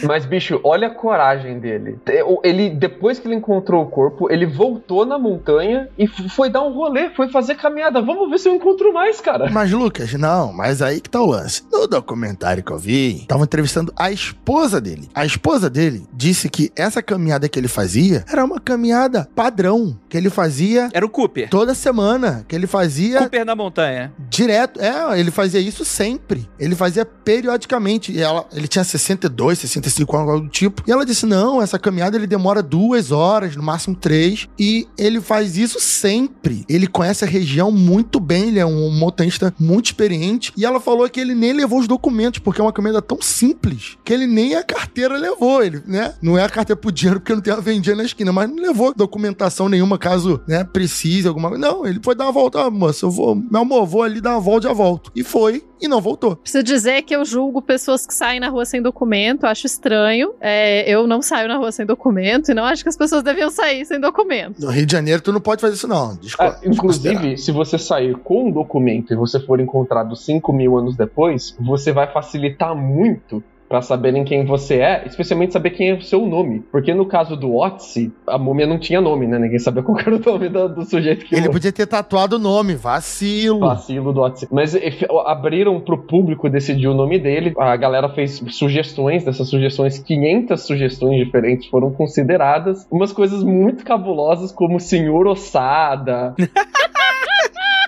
[0.04, 1.98] Mas, bicho, olha a coragem dele.
[2.44, 6.74] Ele, depois que ele encontrou o corpo, ele voltou na montanha e foi dar um
[6.74, 8.02] rolê, foi fazer caminhada.
[8.02, 9.50] Vamos ver se eu encontro mais, cara.
[9.50, 11.64] Mas, Lucas, não, mas aí que tá o lance.
[11.72, 15.10] No documentário que eu vi, estavam entrevistando a esposa dele.
[15.16, 20.18] A esposa dele disse que essa caminhada que ele fazia era uma caminhada padrão, que
[20.18, 21.50] ele fazia Era o Cooper.
[21.50, 24.12] toda semana, que ele fazia Cooper na montanha.
[24.30, 24.80] direto.
[24.82, 26.48] É, ele fazia isso sempre.
[26.60, 28.12] Ele fazia periodicamente.
[28.12, 30.82] E ela, ele tinha 62, 65 anos, algo do tipo.
[30.88, 34.48] E ela disse: não, essa caminhada ele demora duas horas, no máximo três.
[34.58, 36.66] E ele faz isso sempre.
[36.68, 40.52] Ele conhece a região muito bem, ele é um montanhista muito experiente.
[40.58, 43.98] E ela falou que ele nem levou os documentos, porque é uma caminhada tão simples
[44.04, 45.64] que ele nem a carteira levou.
[45.64, 46.16] Ele, né?
[46.22, 48.58] Não é a carteira pro dinheiro, porque não tem a vendinha na esquina, mas não
[48.58, 51.64] levou documentação nenhuma caso, né, precise alguma coisa.
[51.64, 52.62] Não, ele foi dar uma volta.
[52.62, 55.12] Ah, moça, eu vou, meu amor, vou ali dar uma volta e já volto.
[55.16, 56.36] E foi, e não voltou.
[56.36, 60.34] Preciso dizer que eu julgo pessoas que saem na rua sem documento, acho estranho.
[60.42, 63.50] É, eu não saio na rua sem documento e não acho que as pessoas deviam
[63.50, 64.60] sair sem documento.
[64.60, 66.16] No Rio de Janeiro, tu não pode fazer isso, não.
[66.16, 70.78] Desco- Ah, inclusive, se você sair com um documento e você for encontrado 5 mil
[70.78, 75.94] anos depois, você vai facilitar muito pra saberem quem você é, especialmente saber quem é
[75.94, 76.64] o seu nome.
[76.72, 79.38] Porque no caso do Otzi, a múmia não tinha nome, né?
[79.38, 82.40] Ninguém sabia qual era o nome do, do sujeito que Ele podia ter tatuado o
[82.40, 83.60] nome, vacilo.
[83.60, 84.48] Vacilo do Otzi.
[84.52, 87.54] Mas efe- abriram pro público decidir o nome dele.
[87.60, 89.24] A galera fez sugestões.
[89.24, 92.88] Dessas sugestões, 500 sugestões diferentes foram consideradas.
[92.90, 96.34] Umas coisas muito cabulosas, como Senhor Ossada.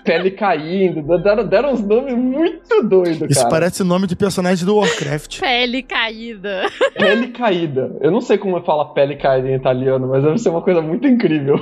[0.04, 3.50] Pele caindo, deram, deram uns nomes muito doidos, Isso cara.
[3.50, 5.40] parece nome de personagem do Warcraft.
[5.40, 6.70] Pele caída.
[6.98, 7.96] Pele caída.
[8.02, 11.08] Eu não sei como fala pele caída em italiano, mas deve ser uma coisa muito
[11.08, 11.56] incrível.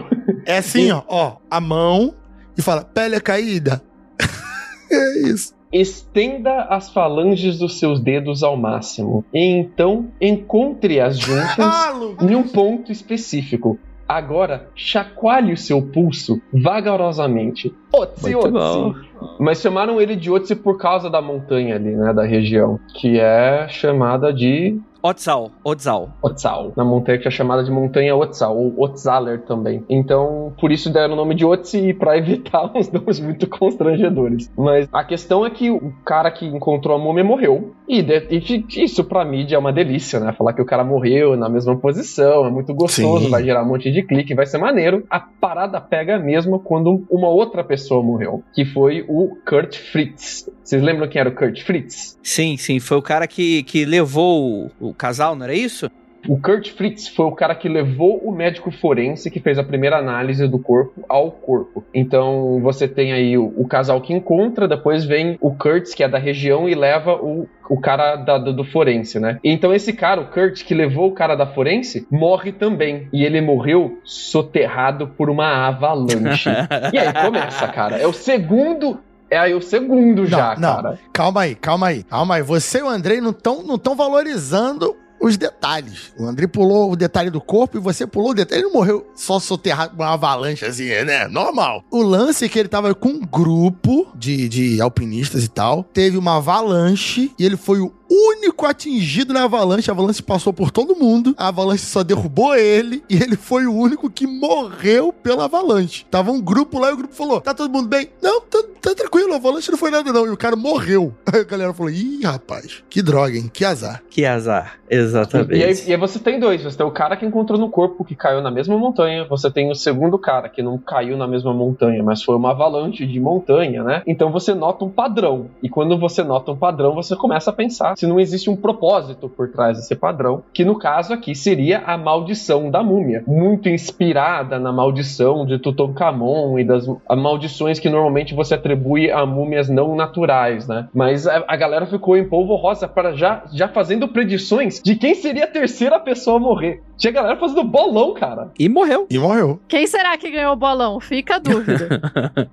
[0.46, 2.14] É assim, ó, ó, a mão
[2.58, 3.82] e fala, pele caída.
[4.92, 5.54] é isso.
[5.72, 9.24] Estenda as falanges dos seus dedos ao máximo.
[9.34, 13.78] E então encontre-as juntas Ah, em um ponto específico.
[14.10, 17.72] Agora, chacoalhe o seu pulso vagarosamente.
[17.94, 18.52] Muito Otzi.
[18.52, 18.96] bom.
[19.40, 23.68] Mas chamaram ele de Otzi por causa da montanha ali, né, da região, que é
[23.70, 26.10] chamada de Otzal, Otzal.
[26.22, 26.74] Otzal.
[26.76, 29.84] Na montanha que é chamada de Montanha Otzal, ou Otzaler também.
[29.90, 34.52] Então, por isso deram o nome de Otzi pra evitar uns nomes muito constrangedores.
[34.58, 37.74] Mas a questão é que o cara que encontrou a múmia morreu.
[37.88, 40.32] E, de- e isso pra mídia é uma delícia, né?
[40.34, 43.32] Falar que o cara morreu na mesma posição, é muito gostoso, Sim.
[43.32, 45.04] vai gerar um monte de clique, vai ser maneiro.
[45.10, 50.48] A parada pega mesmo quando uma outra pessoa morreu, que foi o Kurt Fritz.
[50.64, 52.16] Vocês lembram quem era o Kurt Fritz?
[52.22, 55.90] Sim, sim, foi o cara que, que levou o, o casal, não era isso?
[56.28, 59.98] O Kurt Fritz foi o cara que levou o médico forense que fez a primeira
[59.98, 61.82] análise do corpo ao corpo.
[61.94, 66.10] Então você tem aí o, o casal que encontra, depois vem o Kurtz, que é
[66.10, 69.40] da região, e leva o, o cara da- do, do forense, né?
[69.42, 73.08] Então esse cara, o Kurt, que levou o cara da forense, morre também.
[73.14, 76.50] E ele morreu soterrado por uma avalanche.
[76.94, 77.96] e aí começa, cara.
[77.98, 79.00] É o segundo.
[79.30, 81.00] É aí o segundo já, não, cara.
[81.14, 82.42] calma aí, calma aí, calma aí.
[82.42, 86.14] Você e o Andrei não estão não tão valorizando os detalhes.
[86.18, 88.62] O Andrei pulou o detalhe do corpo e você pulou o detalhe.
[88.62, 91.28] Ele não morreu só soterrado com uma avalanche assim, né?
[91.28, 91.84] Normal.
[91.92, 95.84] O lance é que ele tava com um grupo de, de alpinistas e tal.
[95.84, 99.90] Teve uma avalanche e ele foi o único atingido na avalanche.
[99.90, 101.34] A avalanche passou por todo mundo.
[101.38, 106.06] A avalanche só derrubou ele e ele foi o único que morreu pela avalanche.
[106.10, 108.10] Tava um grupo lá e o grupo falou: Tá todo mundo bem?
[108.22, 110.26] Não, tá, tá tranquilo, a avalanche não foi nada não.
[110.26, 111.14] E o cara morreu.
[111.32, 113.50] Aí a galera falou: Ih, rapaz, que droga, hein?
[113.52, 114.02] Que azar.
[114.10, 115.88] Que azar, E aí, exatamente.
[115.88, 118.42] e aí você tem dois, você tem o cara que encontrou no corpo, que caiu
[118.42, 122.24] na mesma montanha, você tem o segundo cara que não caiu na mesma montanha, mas
[122.24, 124.02] foi uma avalanche de montanha, né?
[124.08, 125.48] Então você nota um padrão.
[125.62, 129.28] E quando você nota um padrão, você começa a pensar se não existe um propósito
[129.28, 134.58] por trás desse padrão, que no caso aqui seria a maldição da múmia, muito inspirada
[134.58, 136.88] na maldição de Tutankhamon e das
[137.18, 140.88] maldições que normalmente você atribui a múmias não naturais, né?
[140.94, 145.14] Mas a, a galera ficou em polvo rosa para já, já fazendo predições de quem
[145.14, 146.82] seria a terceira pessoa a morrer.
[146.98, 148.52] Tinha galera fazendo bolão, cara.
[148.60, 149.08] E morreu.
[149.10, 149.60] E morreu.
[149.70, 151.00] Quem será que ganhou o bolão?
[151.00, 152.02] Fica a dúvida.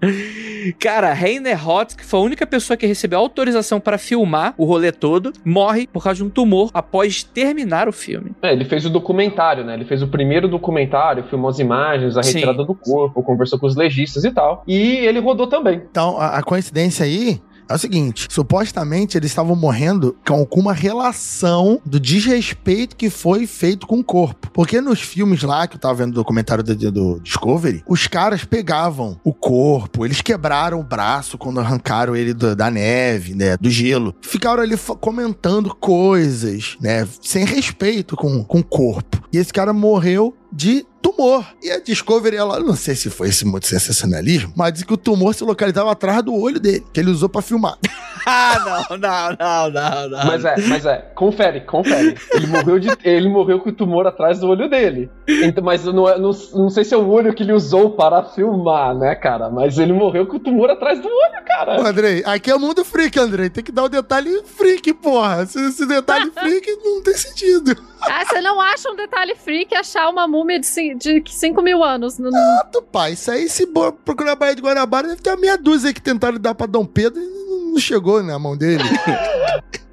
[0.79, 4.93] Cara, Heiner Hotz, que foi a única pessoa que recebeu autorização para filmar o rolê
[4.93, 8.33] todo, morre por causa de um tumor após terminar o filme.
[8.43, 9.75] É, ele fez o documentário, né?
[9.75, 12.35] Ele fez o primeiro documentário, filmou as imagens, a Sim.
[12.35, 14.63] retirada do corpo, conversou com os legistas e tal.
[14.67, 15.83] E ele rodou também.
[15.91, 21.81] Então, a, a coincidência aí é o seguinte: supostamente eles estavam morrendo com alguma relação
[21.85, 24.51] do desrespeito que foi feito com o corpo.
[24.53, 28.45] Porque nos filmes lá, que eu tava vendo o documentário do, do Discovery, os caras
[28.45, 33.57] pegavam o corpo, eles quebraram o braço quando arrancaram ele do- da neve, né?
[33.57, 34.15] Do gelo.
[34.23, 37.07] Ficaram ali comentando coisas, né?
[37.21, 39.23] Sem respeito com, com o corpo.
[39.33, 41.45] E esse cara morreu de tumor.
[41.63, 44.97] E a Discovery, ela, não sei se foi esse muito sensacionalismo, mas disse que o
[44.97, 47.77] tumor se localizava atrás do olho dele, que ele usou pra filmar.
[48.29, 50.27] Ah, não, não, não, não, não.
[50.27, 52.17] Mas é, mas é, confere, confere.
[52.33, 55.09] Ele morreu, de, ele morreu com o tumor atrás do olho dele.
[55.29, 58.25] Então, mas não, é- não, não sei se é o olho que ele usou para
[58.25, 59.49] filmar, né, cara?
[59.49, 61.89] Mas ele morreu com o tumor atrás do olho, Ô, cara.
[61.89, 63.49] Andrei, aqui é o mundo freak, Andrei.
[63.49, 65.47] Tem que dar o detalhe freak, porra.
[65.47, 67.77] Se esse detalhe freak não tem sentido.
[68.03, 72.19] Ah, você não acha um detalhe freak achar uma múmia de 5 mil anos?
[72.19, 73.13] Não- Tato, pai.
[73.13, 73.67] Isso aí, se
[74.05, 76.67] procurar a Baía de Guanabara, deve ter uma meia dúzia aí que tentaram dar pra
[76.67, 78.83] Dom Pedro e não não chegou na mão dele.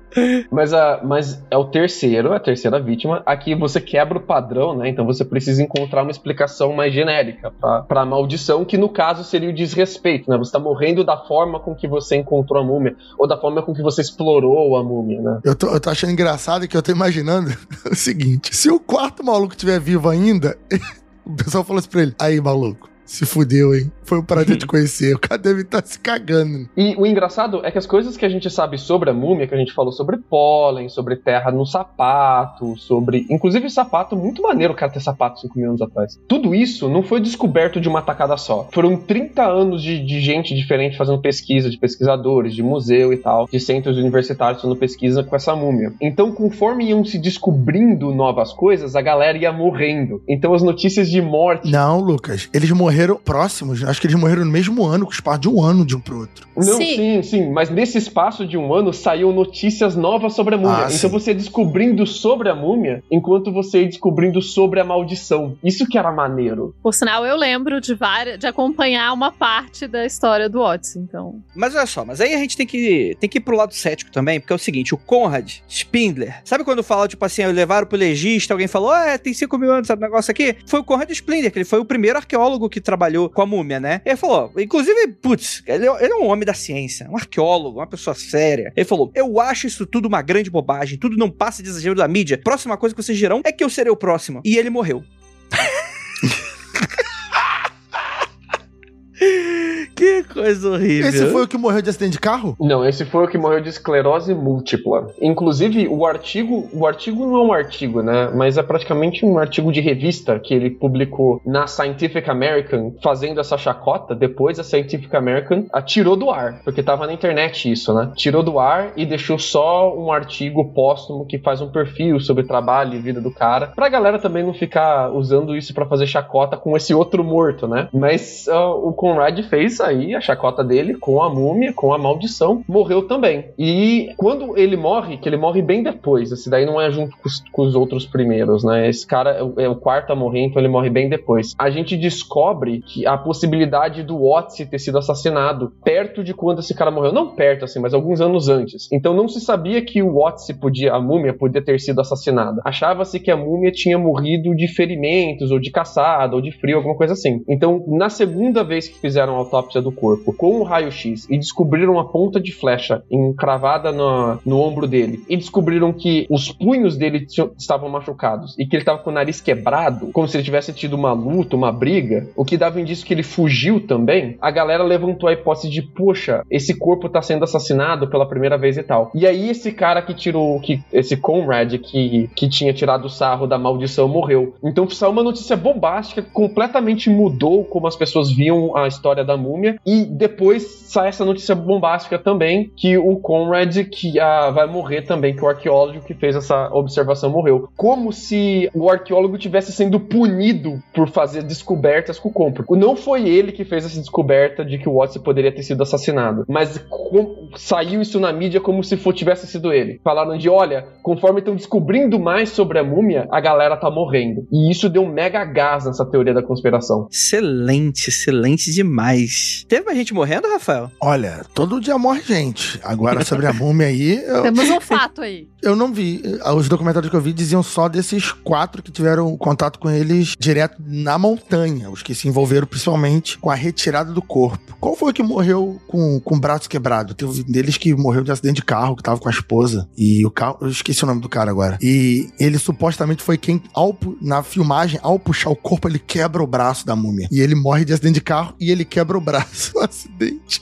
[0.52, 3.22] Mas, a, mas é o terceiro, a terceira vítima.
[3.26, 4.90] Aqui você quebra o padrão, né?
[4.90, 9.50] Então você precisa encontrar uma explicação mais genérica pra, pra maldição, que no caso seria
[9.50, 10.38] o desrespeito, né?
[10.38, 13.74] Você tá morrendo da forma com que você encontrou a múmia, ou da forma com
[13.74, 15.40] que você explorou a múmia, né?
[15.44, 17.52] Eu tô, eu tô achando engraçado que eu tô imaginando
[17.90, 20.58] o seguinte: se o quarto maluco estiver vivo ainda,
[21.26, 23.92] o pessoal falou assim pra ele: aí, maluco, se fudeu, hein?
[24.04, 25.16] Foi um prazer te conhecer.
[25.16, 26.68] O cara deve estar se cagando.
[26.76, 29.54] E o engraçado é que as coisas que a gente sabe sobre a múmia, que
[29.54, 33.26] a gente falou sobre pólen, sobre terra no sapato, sobre.
[33.30, 36.20] Inclusive, sapato, muito maneiro o cara ter sapato 5 mil anos atrás.
[36.28, 38.68] Tudo isso não foi descoberto de uma tacada só.
[38.72, 43.48] Foram 30 anos de, de gente diferente fazendo pesquisa, de pesquisadores, de museu e tal,
[43.52, 45.94] de centros universitários fazendo pesquisa com essa múmia.
[46.02, 50.22] Então, conforme iam se descobrindo novas coisas, a galera ia morrendo.
[50.28, 51.72] Então, as notícias de morte.
[51.72, 53.84] Não, Lucas, eles morreram próximos.
[53.84, 56.20] Acho que eles morreram no mesmo ano, com espaço de um ano de um pro
[56.20, 56.48] outro.
[56.56, 56.96] Não, Sim.
[56.96, 57.24] sim.
[57.24, 60.86] sim, mas nesse espaço de um ano saíam notícias novas sobre a múmia.
[60.86, 61.08] Ah, então sim.
[61.10, 65.58] você descobrindo sobre a múmia, enquanto você ia descobrindo sobre a maldição.
[65.64, 66.76] Isso que era maneiro.
[66.82, 71.42] Por sinal, eu lembro de, várias, de acompanhar uma parte da história do Odyssey, então...
[71.56, 74.12] Mas olha só, mas aí a gente tem que, tem que ir pro lado cético
[74.12, 77.98] também, porque é o seguinte, o Conrad Spindler, sabe quando fala, tipo assim, levaram pro
[77.98, 80.56] legista, alguém falou, ah, tem 5 mil anos, sabe o negócio aqui?
[80.66, 83.80] Foi o Conrad Spindler, que ele foi o primeiro arqueólogo que trabalhou com a múmia,
[83.80, 84.02] né?
[84.06, 87.88] Ele falou, inclusive, putz, ele, é- ele é um homem da ciência, um arqueólogo, uma
[87.88, 88.72] pessoa séria.
[88.76, 92.08] Ele falou, eu acho isso tudo uma grande bobagem, tudo não passa de exagero da
[92.08, 92.38] mídia.
[92.38, 94.42] Próxima coisa que vocês dirão é que eu serei o próximo.
[94.46, 95.04] E ele morreu.
[100.04, 101.10] que coisa horrível.
[101.10, 102.56] Esse foi o que morreu de acidente de carro?
[102.60, 105.08] Não, esse foi o que morreu de esclerose múltipla.
[105.22, 108.30] Inclusive, o artigo, o artigo não é um artigo, né?
[108.34, 113.58] Mas é praticamente um artigo de revista que ele publicou na Scientific American, fazendo essa
[113.58, 114.16] chacota.
[114.16, 118.12] Depois a Scientific American a tirou do ar, porque tava na internet isso, né?
[118.16, 122.96] Tirou do ar e deixou só um artigo póstumo que faz um perfil sobre trabalho
[122.96, 126.76] e vida do cara, pra galera também não ficar usando isso pra fazer chacota com
[126.76, 127.90] esse outro morto, né?
[127.94, 132.64] Mas ah, o Conrad fez aí a chacota dele com a múmia, com a maldição,
[132.68, 133.46] morreu também.
[133.58, 137.28] E quando ele morre, que ele morre bem depois, esse daí não é junto com
[137.28, 138.88] os, com os outros primeiros, né?
[138.88, 141.54] Esse cara é o, é o quarto a morrer, então ele morre bem depois.
[141.58, 146.74] A gente descobre que a possibilidade do Otzi ter sido assassinado perto de quando esse
[146.76, 147.14] cara morreu.
[147.14, 148.88] Não perto, assim, mas alguns anos antes.
[148.92, 152.62] Então não se sabia que o Otzi podia, a múmia podia ter sido assassinada.
[152.66, 156.96] Achava-se que a múmia tinha morrido de ferimentos, ou de caçada, ou de frio, alguma
[156.96, 157.44] coisa assim.
[157.48, 161.94] Então, na segunda vez que fizeram a autópsia do corpo com o raio-x e descobriram
[161.94, 167.28] uma ponta de flecha encravada no, no ombro dele, e descobriram que os punhos dele
[167.58, 170.94] estavam machucados e que ele estava com o nariz quebrado, como se ele tivesse tido
[170.96, 175.30] uma luta, uma briga, o que dava indício que ele fugiu também, a galera levantou
[175.30, 179.12] a hipótese de, poxa, esse corpo tá sendo assassinado pela primeira vez e tal.
[179.14, 183.48] E aí esse cara que tirou, que esse Conrad que, que tinha tirado o sarro
[183.48, 184.56] da maldição morreu.
[184.64, 189.38] Então saiu uma notícia bombástica que completamente mudou como as pessoas viam a história da
[189.38, 195.04] múmia e depois sai essa notícia bombástica também que o Conrad que ah, vai morrer
[195.04, 197.68] também, que o arqueólogo que fez essa observação morreu.
[197.76, 202.76] Como se o arqueólogo tivesse sendo punido por fazer descobertas com o corpo.
[202.76, 206.46] Não foi ele que fez essa descoberta de que o Watson poderia ter sido assassinado,
[206.48, 210.00] mas com- saiu isso na mídia como se for, tivesse sido ele.
[210.04, 214.48] Falaram de, olha, conforme estão descobrindo mais sobre a múmia, a galera tá morrendo.
[214.52, 217.08] E isso deu um mega gás nessa teoria da conspiração.
[217.12, 219.63] Excelente, excelente demais.
[219.68, 220.92] Teve mais gente morrendo, Rafael?
[221.02, 222.80] Olha, todo dia morre gente.
[222.84, 225.48] Agora, sobre a múmia aí, eu, Temos um fato aí.
[225.62, 226.22] eu não vi.
[226.56, 230.82] Os documentários que eu vi diziam só desses quatro que tiveram contato com eles direto
[230.86, 231.90] na montanha.
[231.90, 234.76] Os que se envolveram principalmente com a retirada do corpo.
[234.80, 237.14] Qual foi que morreu com, com o braço quebrado?
[237.14, 239.88] Teve um deles que morreu de acidente de carro, que tava com a esposa.
[239.98, 240.58] E o carro.
[240.62, 241.78] Eu esqueci o nome do cara agora.
[241.82, 246.48] E ele supostamente foi quem, ao, na filmagem, ao puxar o corpo, ele quebra o
[246.48, 247.28] braço da múmia.
[247.32, 250.62] E ele morre de acidente de carro e ele quebra o braço no acidente.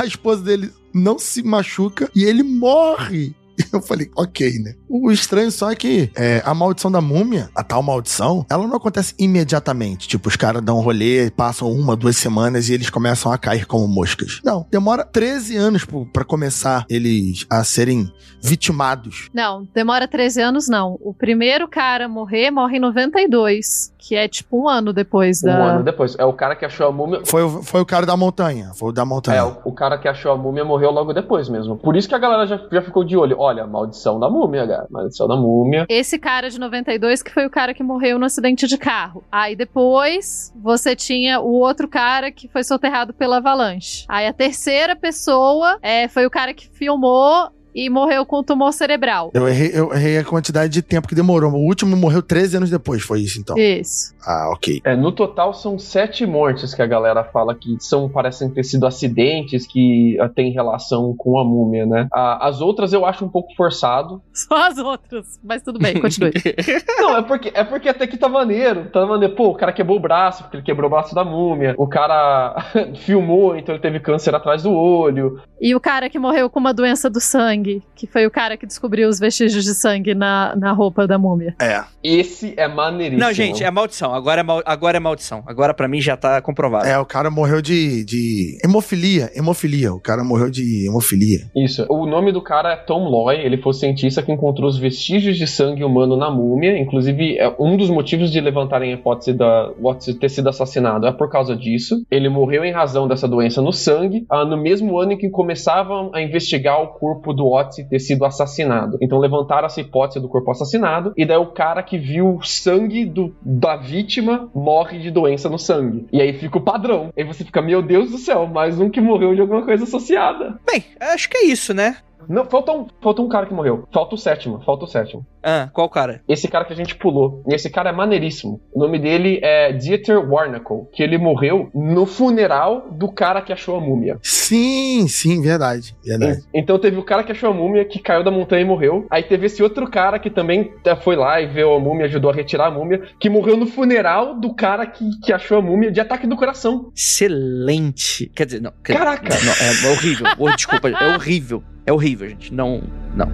[0.00, 3.34] A esposa dele não se machuca e ele morre.
[3.72, 4.74] Eu falei, ok, né?
[4.88, 8.76] O estranho só é que é, a maldição da múmia, a tal maldição, ela não
[8.76, 10.08] acontece imediatamente.
[10.08, 13.66] Tipo, os caras dão um rolê, passam uma, duas semanas e eles começam a cair
[13.66, 14.40] como moscas.
[14.44, 18.10] Não, demora 13 anos pra começar eles a serem
[18.42, 19.28] vitimados.
[19.32, 20.98] Não, demora 13 anos, não.
[21.00, 25.46] O primeiro cara a morrer morre em 92, que é tipo um ano depois Um
[25.46, 25.56] da.
[25.74, 26.16] ano depois.
[26.18, 27.20] É o cara que achou a múmia.
[27.24, 28.72] Foi, o- foi o cara da montanha.
[28.74, 29.38] Foi o da montanha.
[29.38, 31.76] É, o, o cara que achou a múmia morreu logo depois mesmo.
[31.76, 33.36] Por isso que a galera já, já ficou de olho.
[33.50, 34.86] Olha, maldição da múmia, cara.
[34.88, 35.84] Maldição da múmia.
[35.88, 39.24] Esse cara de 92 que foi o cara que morreu no acidente de carro.
[39.30, 44.04] Aí depois você tinha o outro cara que foi soterrado pela avalanche.
[44.08, 49.30] Aí a terceira pessoa é, foi o cara que filmou e morreu com tumor cerebral.
[49.34, 51.52] Eu errei, eu errei a quantidade de tempo que demorou.
[51.52, 53.56] O último morreu 13 anos depois, foi isso então.
[53.58, 54.14] Isso.
[54.24, 54.80] Ah, ok.
[54.84, 58.86] É, no total são sete mortes que a galera fala que são parecem ter sido
[58.86, 62.08] acidentes que ah, têm relação com a múmia, né?
[62.12, 64.22] Ah, as outras eu acho um pouco forçado.
[64.32, 65.38] Só as outras.
[65.42, 66.32] Mas tudo bem, continue.
[66.98, 68.90] Não, é porque, é porque até que tá maneiro.
[68.90, 69.34] Tá maneiro.
[69.34, 71.74] Pô, o cara quebrou o braço, porque ele quebrou o braço da múmia.
[71.78, 72.56] O cara
[73.04, 75.40] filmou, então ele teve câncer atrás do olho.
[75.60, 77.59] E o cara que morreu com uma doença do sangue,
[77.94, 81.54] que foi o cara que descobriu os vestígios de sangue na, na roupa da múmia.
[81.60, 81.82] É.
[82.02, 83.20] Esse é maneiríssimo.
[83.26, 84.14] Não, gente, é maldição.
[84.14, 85.42] Agora é, mal- agora é maldição.
[85.46, 86.86] Agora pra mim já tá comprovado.
[86.86, 89.30] É, o cara morreu de, de hemofilia.
[89.34, 89.92] Hemofilia.
[89.92, 91.40] O cara morreu de hemofilia.
[91.56, 91.84] Isso.
[91.88, 93.36] O nome do cara é Tom Loy.
[93.36, 96.78] Ele foi o cientista que encontrou os vestígios de sangue humano na múmia.
[96.78, 101.12] Inclusive, é um dos motivos de levantarem a hipótese da Watson ter sido assassinado é
[101.12, 102.02] por causa disso.
[102.10, 106.10] Ele morreu em razão dessa doença no sangue, ah, no mesmo ano em que começavam
[106.14, 108.98] a investigar o corpo do Watson ter sido assassinado.
[109.00, 113.04] Então levantaram essa hipótese do corpo assassinado, e daí o cara que viu o sangue
[113.04, 116.06] do, da vítima morre de doença no sangue.
[116.12, 117.10] E aí fica o padrão.
[117.16, 120.58] Aí você fica, meu Deus do céu, mais um que morreu de alguma coisa associada.
[120.66, 121.96] Bem, acho que é isso, né?
[122.28, 123.84] Não, falta um, falta um cara que morreu.
[123.92, 125.26] Falta o sétimo, falta o sétimo.
[125.42, 126.20] Ah, qual cara?
[126.28, 127.42] Esse cara que a gente pulou.
[127.48, 128.60] E esse cara é maneiríssimo.
[128.74, 133.76] O nome dele é Dieter Warnacle, que ele morreu no funeral do cara que achou
[133.76, 134.18] a múmia.
[134.22, 135.96] Sim, sim, verdade.
[136.04, 136.42] Verdade.
[136.52, 139.06] Então teve o cara que achou a múmia, que caiu da montanha e morreu.
[139.10, 142.30] Aí teve esse outro cara que também eh, foi lá e viu a múmia, ajudou
[142.30, 145.90] a retirar a múmia, que morreu no funeral do cara que, que achou a múmia
[145.90, 146.90] de ataque do coração.
[146.94, 148.30] Excelente.
[148.34, 148.72] Quer dizer, não.
[148.84, 149.28] quer- Caraca!
[149.28, 150.26] Não, é horrível.
[150.56, 151.62] Desculpa, é horrível.
[151.90, 152.54] É horrível, gente.
[152.54, 152.80] Não,
[153.16, 153.26] não.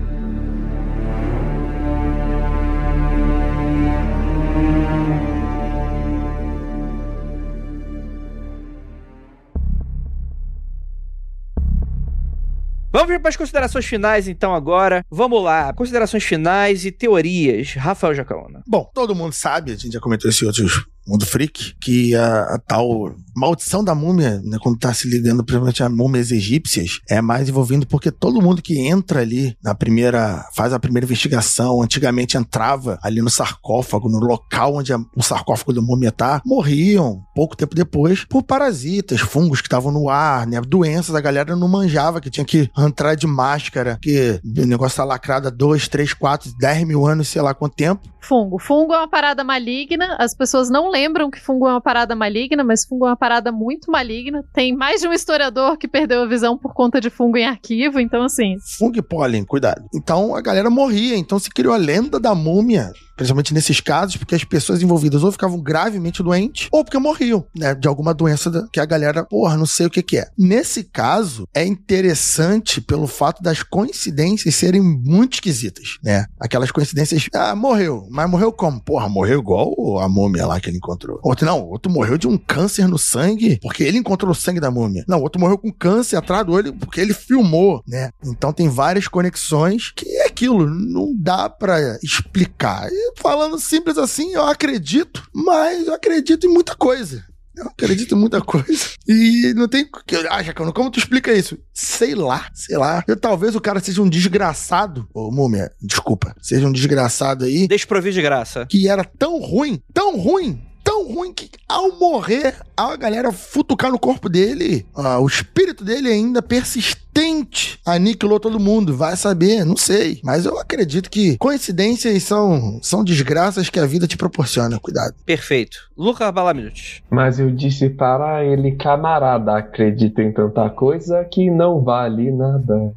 [12.91, 15.05] Vamos vir para as considerações finais, então, agora.
[15.11, 15.71] Vamos lá.
[15.75, 17.75] Considerações finais e teorias.
[17.75, 18.63] Rafael Jacaona.
[18.67, 22.43] Bom, todo mundo sabe, a gente já comentou isso em outros Mundo Freak, que a,
[22.55, 27.21] a tal maldição da múmia, né, quando tá se lidando principalmente a múmias egípcias, é
[27.21, 32.37] mais envolvendo porque todo mundo que entra ali na primeira, faz a primeira investigação, antigamente
[32.37, 37.57] entrava ali no sarcófago, no local onde a- o sarcófago da múmia tá, morriam pouco
[37.57, 42.21] tempo depois por parasitas, fungos que estavam no ar, né, doenças, a galera não manjava
[42.21, 46.51] que tinha que entrar de máscara, que o negócio tá lacrado há dois, três, quatro,
[46.59, 48.59] dez mil anos, sei lá quanto tempo, Fungo.
[48.59, 50.17] Fungo é uma parada maligna.
[50.19, 53.53] As pessoas não lembram que fungo é uma parada maligna, mas fungo é uma parada
[53.53, 54.43] muito maligna.
[54.55, 58.01] Tem mais de um historiador que perdeu a visão por conta de fungo em arquivo,
[58.01, 58.57] então assim.
[58.79, 59.85] fungo e pólen, cuidado.
[59.95, 64.35] Então a galera morria, então se criou a lenda da múmia, principalmente nesses casos, porque
[64.35, 68.81] as pessoas envolvidas ou ficavam gravemente doentes, ou porque morriam, né, de alguma doença que
[68.81, 70.29] a galera, porra, não sei o que que é.
[70.39, 76.27] Nesse caso, é interessante pelo fato das coincidências serem muito esquisitas, né?
[76.39, 78.81] Aquelas coincidências, ah, morreu, mas morreu como?
[78.81, 81.19] Porra, morreu igual a múmia lá que ele encontrou.
[81.23, 84.71] Outro não, outro morreu de um câncer no sangue, porque ele encontrou o sangue da
[84.71, 85.05] múmia.
[85.09, 88.11] Não, outro morreu com câncer atrás do olho, porque ele filmou, né?
[88.25, 92.89] Então tem várias conexões que é aquilo, não dá pra explicar.
[93.17, 97.25] Falando simples assim, eu acredito, mas eu acredito em muita coisa.
[97.57, 98.67] Eu acredito em muita coisa.
[99.09, 99.89] E não tem.
[100.29, 101.57] Ah, Jacano, como tu explica isso?
[101.73, 103.05] Sei lá, sei lá.
[103.07, 105.09] Eu, talvez o cara seja um desgraçado.
[105.15, 106.35] Ô, Múmia, desculpa.
[106.43, 107.69] Seja um desgraçado aí.
[107.69, 108.67] Desprovido de graça.
[108.67, 110.61] Que era tão ruim, tão ruim,
[110.97, 116.09] tão ruim que ao morrer, a galera futucar no corpo dele, ah, o espírito dele
[116.09, 118.97] ainda persistente aniquilou todo mundo.
[118.97, 120.21] Vai saber, não sei.
[120.25, 124.79] Mas eu acredito que coincidências são, são desgraças que a vida te proporciona.
[124.79, 125.15] Cuidado.
[125.27, 125.77] Perfeito.
[125.97, 127.05] Lucas Balaminuti.
[127.11, 132.93] Mas eu disse para ele, camarada, acredita em tanta coisa que não vale nada.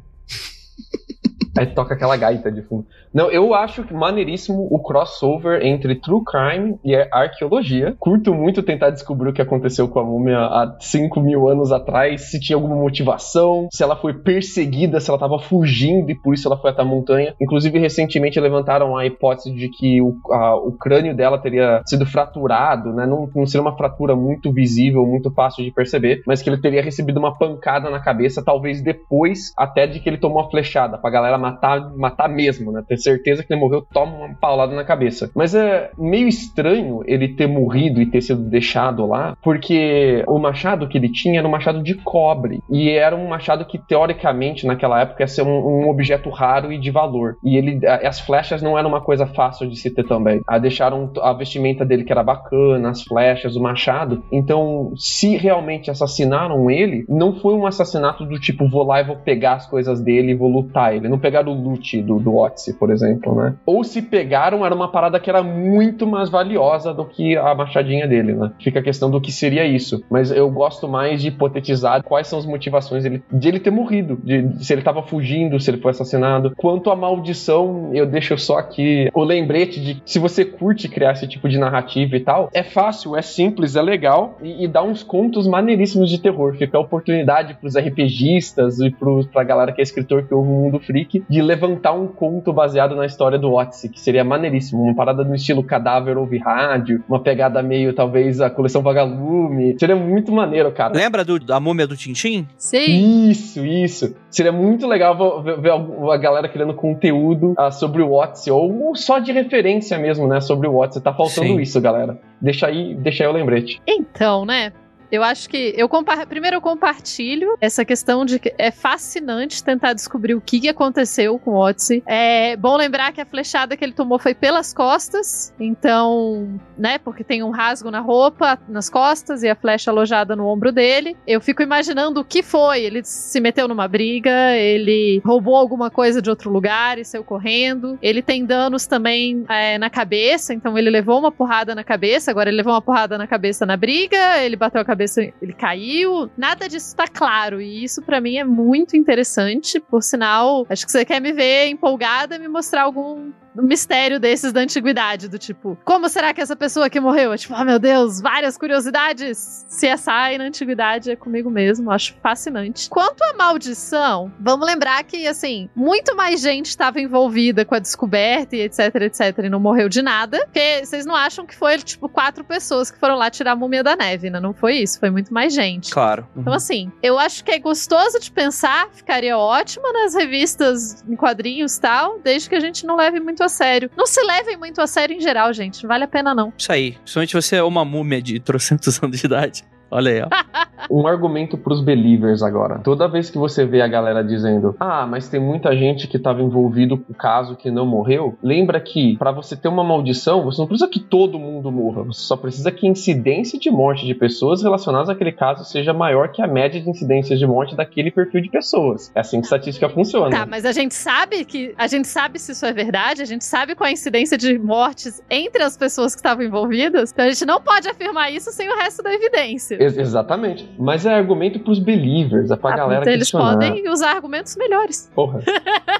[1.60, 2.86] Aí toca aquela gaita de fundo.
[3.12, 7.94] Não, eu acho maneiríssimo o crossover entre True Crime e arqueologia.
[7.98, 12.30] Curto muito tentar descobrir o que aconteceu com a múmia há 5 mil anos atrás,
[12.30, 16.48] se tinha alguma motivação, se ela foi perseguida, se ela estava fugindo e por isso
[16.48, 17.34] ela foi até a montanha.
[17.38, 22.90] Inclusive, recentemente levantaram a hipótese de que o, a, o crânio dela teria sido fraturado,
[22.94, 23.04] né?
[23.04, 26.82] Não, não seria uma fratura muito visível, muito fácil de perceber, mas que ele teria
[26.82, 31.10] recebido uma pancada na cabeça, talvez depois até de que ele tomou a flechada, pra
[31.10, 31.49] galera matar,
[31.96, 32.82] matar mesmo, né?
[32.86, 35.30] Ter certeza que ele morreu, toma uma paulada na cabeça.
[35.34, 40.88] Mas é meio estranho ele ter morrido e ter sido deixado lá, porque o machado
[40.88, 42.60] que ele tinha era um machado de cobre.
[42.70, 46.78] E era um machado que, teoricamente, naquela época, ia ser um, um objeto raro e
[46.78, 47.36] de valor.
[47.44, 50.40] E ele, as flechas não eram uma coisa fácil de se ter também.
[50.46, 54.22] Aí deixaram a vestimenta dele que era bacana, as flechas, o machado.
[54.32, 59.16] Então, se realmente assassinaram ele, não foi um assassinato do tipo, vou lá e vou
[59.16, 61.08] pegar as coisas dele e vou lutar ele.
[61.08, 63.54] Não pegaram o loot do, do Otzi, por exemplo, né?
[63.64, 68.08] Ou se pegaram, era uma parada que era muito mais valiosa do que a machadinha
[68.08, 68.50] dele, né?
[68.58, 70.02] Fica a questão do que seria isso.
[70.10, 74.18] Mas eu gosto mais de hipotetizar quais são as motivações dele, de ele ter morrido,
[74.24, 76.52] de, de se ele tava fugindo, se ele foi assassinado.
[76.56, 81.28] Quanto à maldição, eu deixo só aqui o lembrete de se você curte criar esse
[81.28, 85.04] tipo de narrativa e tal, é fácil, é simples, é legal e, e dá uns
[85.04, 86.56] contos maneiríssimos de terror.
[86.56, 90.52] Fica a oportunidade pros RPGistas e pro, pra galera que é escritor que ouve o
[90.52, 94.82] Mundo Freak de levantar um conto baseado na história do Odyssey, que seria maneiríssimo.
[94.82, 99.76] Uma parada no estilo cadáver ouve rádio, uma pegada meio, talvez, a coleção Vagalume.
[99.78, 100.94] Seria muito maneiro, cara.
[100.94, 102.46] Lembra do, da múmia do Tintim?
[102.56, 103.28] Sim.
[103.30, 104.14] Isso, isso.
[104.30, 109.18] Seria muito legal ver, ver a galera criando conteúdo uh, sobre o Odyssey, ou só
[109.18, 111.02] de referência mesmo, né, sobre o Odyssey.
[111.02, 111.60] Tá faltando Sim.
[111.60, 112.18] isso, galera.
[112.40, 113.80] Deixa aí, deixa aí o lembrete.
[113.86, 114.72] Então, né?
[115.10, 119.92] Eu acho que eu compa- primeiro eu compartilho essa questão de que é fascinante tentar
[119.92, 122.02] descobrir o que aconteceu com o Otzi.
[122.06, 127.24] É bom lembrar que a flechada que ele tomou foi pelas costas, então, né, porque
[127.24, 131.16] tem um rasgo na roupa, nas costas e a flecha alojada no ombro dele.
[131.26, 132.82] Eu fico imaginando o que foi.
[132.82, 137.98] Ele se meteu numa briga, ele roubou alguma coisa de outro lugar e saiu correndo.
[138.02, 142.30] Ele tem danos também é, na cabeça, então ele levou uma porrada na cabeça.
[142.30, 144.99] Agora ele levou uma porrada na cabeça na briga, ele bateu a cabeça,
[145.40, 146.30] ele caiu.
[146.36, 147.60] Nada disso tá claro.
[147.60, 149.80] E isso pra mim é muito interessante.
[149.80, 154.60] Por sinal, acho que você quer me ver empolgada me mostrar algum mistério desses da
[154.60, 157.32] antiguidade, do tipo, como será que essa pessoa que morreu?
[157.32, 159.66] É tipo, oh meu Deus, várias curiosidades.
[159.68, 162.88] CSI na antiguidade é comigo mesmo, acho fascinante.
[162.88, 168.56] Quanto à maldição, vamos lembrar que, assim, muito mais gente estava envolvida com a descoberta
[168.56, 172.08] e etc, etc, e não morreu de nada, porque vocês não acham que foi, tipo,
[172.08, 174.40] quatro pessoas que foram lá tirar a múmia da neve, né?
[174.40, 175.92] Não foi isso, foi muito mais gente.
[175.92, 176.26] Claro.
[176.36, 181.76] Então, assim, eu acho que é gostoso de pensar, ficaria ótimo nas revistas em quadrinhos
[181.76, 183.90] e tal, desde que a gente não leve muito a sério.
[183.96, 185.82] Não se levem muito a sério em geral, gente.
[185.82, 186.52] Não vale a pena, não.
[186.56, 186.92] Isso aí.
[186.92, 189.64] Principalmente você é uma múmia de trocentos anos de idade.
[189.90, 190.28] Olha aí, ó.
[190.90, 192.80] Um argumento pros believers agora.
[192.80, 196.42] Toda vez que você vê a galera dizendo, ah, mas tem muita gente que estava
[196.42, 200.60] envolvido com o caso que não morreu, lembra que para você ter uma maldição, você
[200.60, 204.14] não precisa que todo mundo morra, você só precisa que a incidência de morte de
[204.14, 208.40] pessoas relacionadas àquele caso seja maior que a média de incidências de morte daquele perfil
[208.40, 209.12] de pessoas.
[209.14, 210.30] É assim que a estatística funciona.
[210.30, 211.74] Tá, mas a gente sabe que.
[211.76, 215.22] A gente sabe se isso é verdade, a gente sabe qual a incidência de mortes
[215.30, 217.12] entre as pessoas que estavam envolvidas.
[217.12, 219.79] Então a gente não pode afirmar isso sem o resto da evidência.
[219.80, 220.68] Ex- exatamente.
[220.78, 223.52] Mas é argumento pros believers, é pra Ah, galera então eles questionar.
[223.52, 225.10] podem usar argumentos melhores.
[225.14, 225.40] Porra.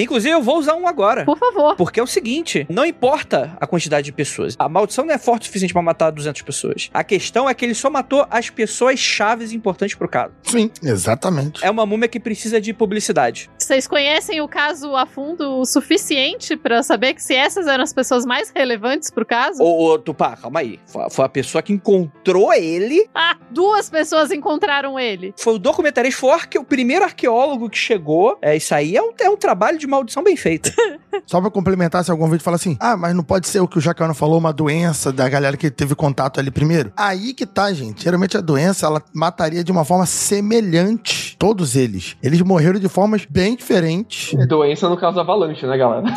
[0.00, 1.24] Inclusive, eu vou usar um agora.
[1.24, 1.74] Por favor.
[1.76, 4.54] Porque é o seguinte, não importa a quantidade de pessoas.
[4.56, 6.88] A maldição não é forte o suficiente pra matar 200 pessoas.
[6.94, 10.32] A questão é que ele só matou as pessoas chaves importantes pro caso.
[10.44, 11.64] Sim, exatamente.
[11.64, 13.50] É uma múmia que precisa de publicidade.
[13.68, 17.92] Vocês conhecem o caso a fundo o suficiente pra saber que se essas eram as
[17.92, 19.62] pessoas mais relevantes pro caso?
[19.62, 20.80] Ô, ô, Tupá, calma aí.
[20.86, 23.06] Foi, foi a pessoa que encontrou ele.
[23.14, 25.34] Ah, duas pessoas encontraram ele.
[25.36, 28.38] Foi o documentarista, foi o, arque- o primeiro arqueólogo que chegou.
[28.40, 30.72] É, isso aí é um, é um trabalho de maldição bem feito.
[31.26, 33.76] Só pra complementar, se algum vídeo fala assim, ah, mas não pode ser o que
[33.76, 36.90] o Jacano falou, uma doença da galera que teve contato ali primeiro.
[36.96, 38.02] Aí que tá, gente.
[38.04, 42.16] Geralmente a doença, ela mataria de uma forma semelhante todos eles.
[42.22, 44.36] Eles morreram de formas bem diferente.
[44.46, 46.04] Doença no caso avalanche, né, galera?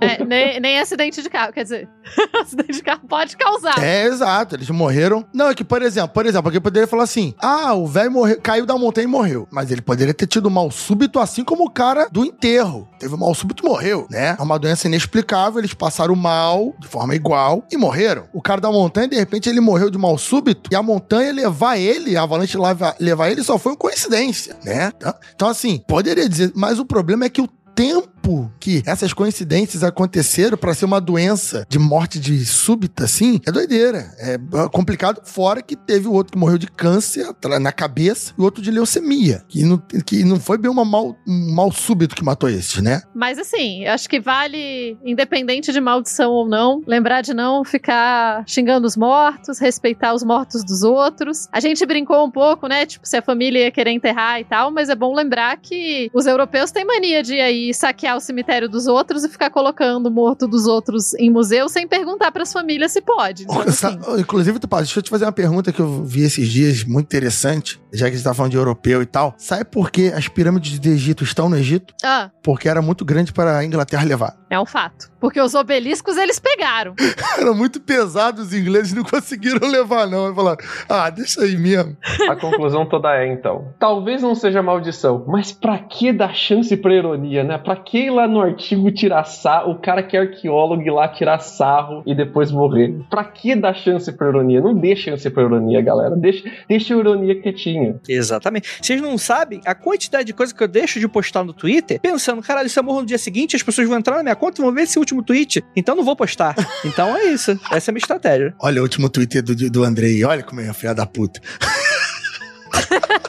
[0.00, 1.88] É, nem, nem acidente de carro, quer dizer,
[2.40, 3.78] acidente de carro pode causar.
[3.82, 5.24] É, exato, eles morreram.
[5.34, 8.40] Não, é que, por exemplo, por exemplo, alguém poderia falar assim: ah, o velho morreu,
[8.42, 9.46] caiu da montanha e morreu.
[9.50, 12.88] Mas ele poderia ter tido mal súbito, assim como o cara do enterro.
[12.98, 14.36] Teve um mal súbito e morreu, né?
[14.38, 18.24] É uma doença inexplicável, eles passaram mal de forma igual e morreram.
[18.32, 21.76] O cara da montanha, de repente, ele morreu de mal súbito e a montanha levar
[21.76, 24.90] ele, a avalanche leva- levar ele, só foi uma coincidência, né?
[24.96, 28.19] Então, Então, assim, poderia dizer, mas o problema é que o tempo
[28.58, 34.10] que essas coincidências aconteceram pra ser uma doença de morte de súbita, assim, é doideira.
[34.18, 34.38] É
[34.72, 35.20] complicado.
[35.24, 37.26] Fora que teve o outro que morreu de câncer
[37.60, 41.16] na cabeça e o outro de leucemia, que não, que não foi bem uma mal,
[41.26, 43.02] um mal súbito que matou esses, né?
[43.14, 48.86] Mas assim, acho que vale, independente de maldição ou não, lembrar de não ficar xingando
[48.86, 51.48] os mortos, respeitar os mortos dos outros.
[51.52, 52.86] A gente brincou um pouco, né?
[52.86, 56.26] Tipo, se a família ia querer enterrar e tal, mas é bom lembrar que os
[56.26, 60.46] europeus têm mania de aí saquear o cemitério dos outros e ficar colocando o morto
[60.46, 63.42] dos outros em museu sem perguntar pras famílias se pode.
[63.44, 66.48] Então, Sa- assim, Inclusive, Tupá, deixa eu te fazer uma pergunta que eu vi esses
[66.48, 69.34] dias, muito interessante, já que a gente tá falando de europeu e tal.
[69.36, 71.94] Sabe por que as pirâmides do Egito estão no Egito?
[72.04, 74.36] ah, Porque era muito grande para a Inglaterra levar.
[74.48, 75.10] é um fato.
[75.20, 76.94] Porque os obeliscos eles pegaram.
[77.38, 80.28] Era muito pesado, os ingleses não conseguiram levar, não.
[80.28, 80.58] Aí falaram,
[80.88, 81.94] ah, deixa aí mesmo.
[82.28, 83.68] A conclusão toda é, então.
[83.78, 87.58] Talvez não seja maldição, mas pra que dar chance pra ironia, né?
[87.58, 91.08] Pra que ir lá no artigo tirar sarro, o cara que é arqueólogo ir lá
[91.08, 92.94] tirar sarro e depois morrer?
[93.08, 94.60] Pra que dar chance pra ironia?
[94.60, 96.16] Não dê chance pra ironia, galera.
[96.16, 98.00] Deixa, deixa a ironia quietinha.
[98.08, 98.68] Exatamente.
[98.80, 102.42] Vocês não sabem a quantidade de coisa que eu deixo de postar no Twitter, pensando,
[102.42, 104.64] caralho, se eu morro no dia seguinte, as pessoas vão entrar na minha conta e
[104.64, 105.64] vão ver esse último tweet.
[105.76, 106.54] Então não vou postar.
[106.84, 107.52] Então é isso.
[107.70, 108.54] Essa é a minha estratégia.
[108.58, 111.40] Olha o último Twitter do, do Andrei, olha como é filha da puta.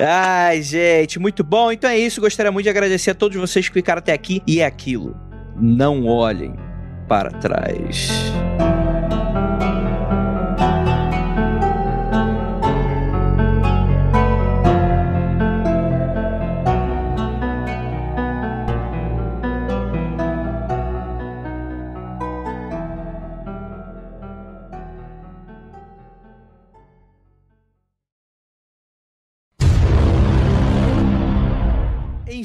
[0.00, 1.70] Ai, gente, muito bom.
[1.70, 2.20] Então é isso.
[2.20, 4.42] Gostaria muito de agradecer a todos vocês que ficaram até aqui.
[4.46, 5.16] E é aquilo.
[5.56, 6.54] Não olhem
[7.08, 8.10] para trás.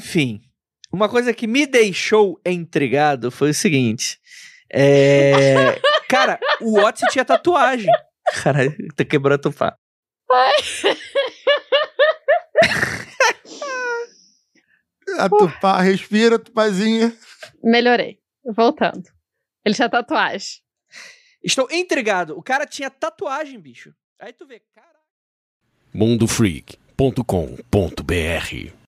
[0.06, 0.40] Enfim,
[0.92, 4.20] uma coisa que me deixou intrigado foi o seguinte.
[4.72, 5.80] É...
[6.08, 7.90] Cara, o Odyssey tinha tatuagem.
[8.40, 9.76] Caralho, tá quebrando o pá.
[15.18, 17.12] A Tupá, respira, Tupazinha.
[17.60, 18.20] Melhorei.
[18.44, 19.10] Voltando.
[19.64, 20.62] Ele tinha tatuagem.
[21.42, 22.38] Estou intrigado.
[22.38, 23.92] O cara tinha tatuagem, bicho.
[24.20, 25.00] Aí tu vê, cara.
[25.92, 28.85] mundofreak.com.br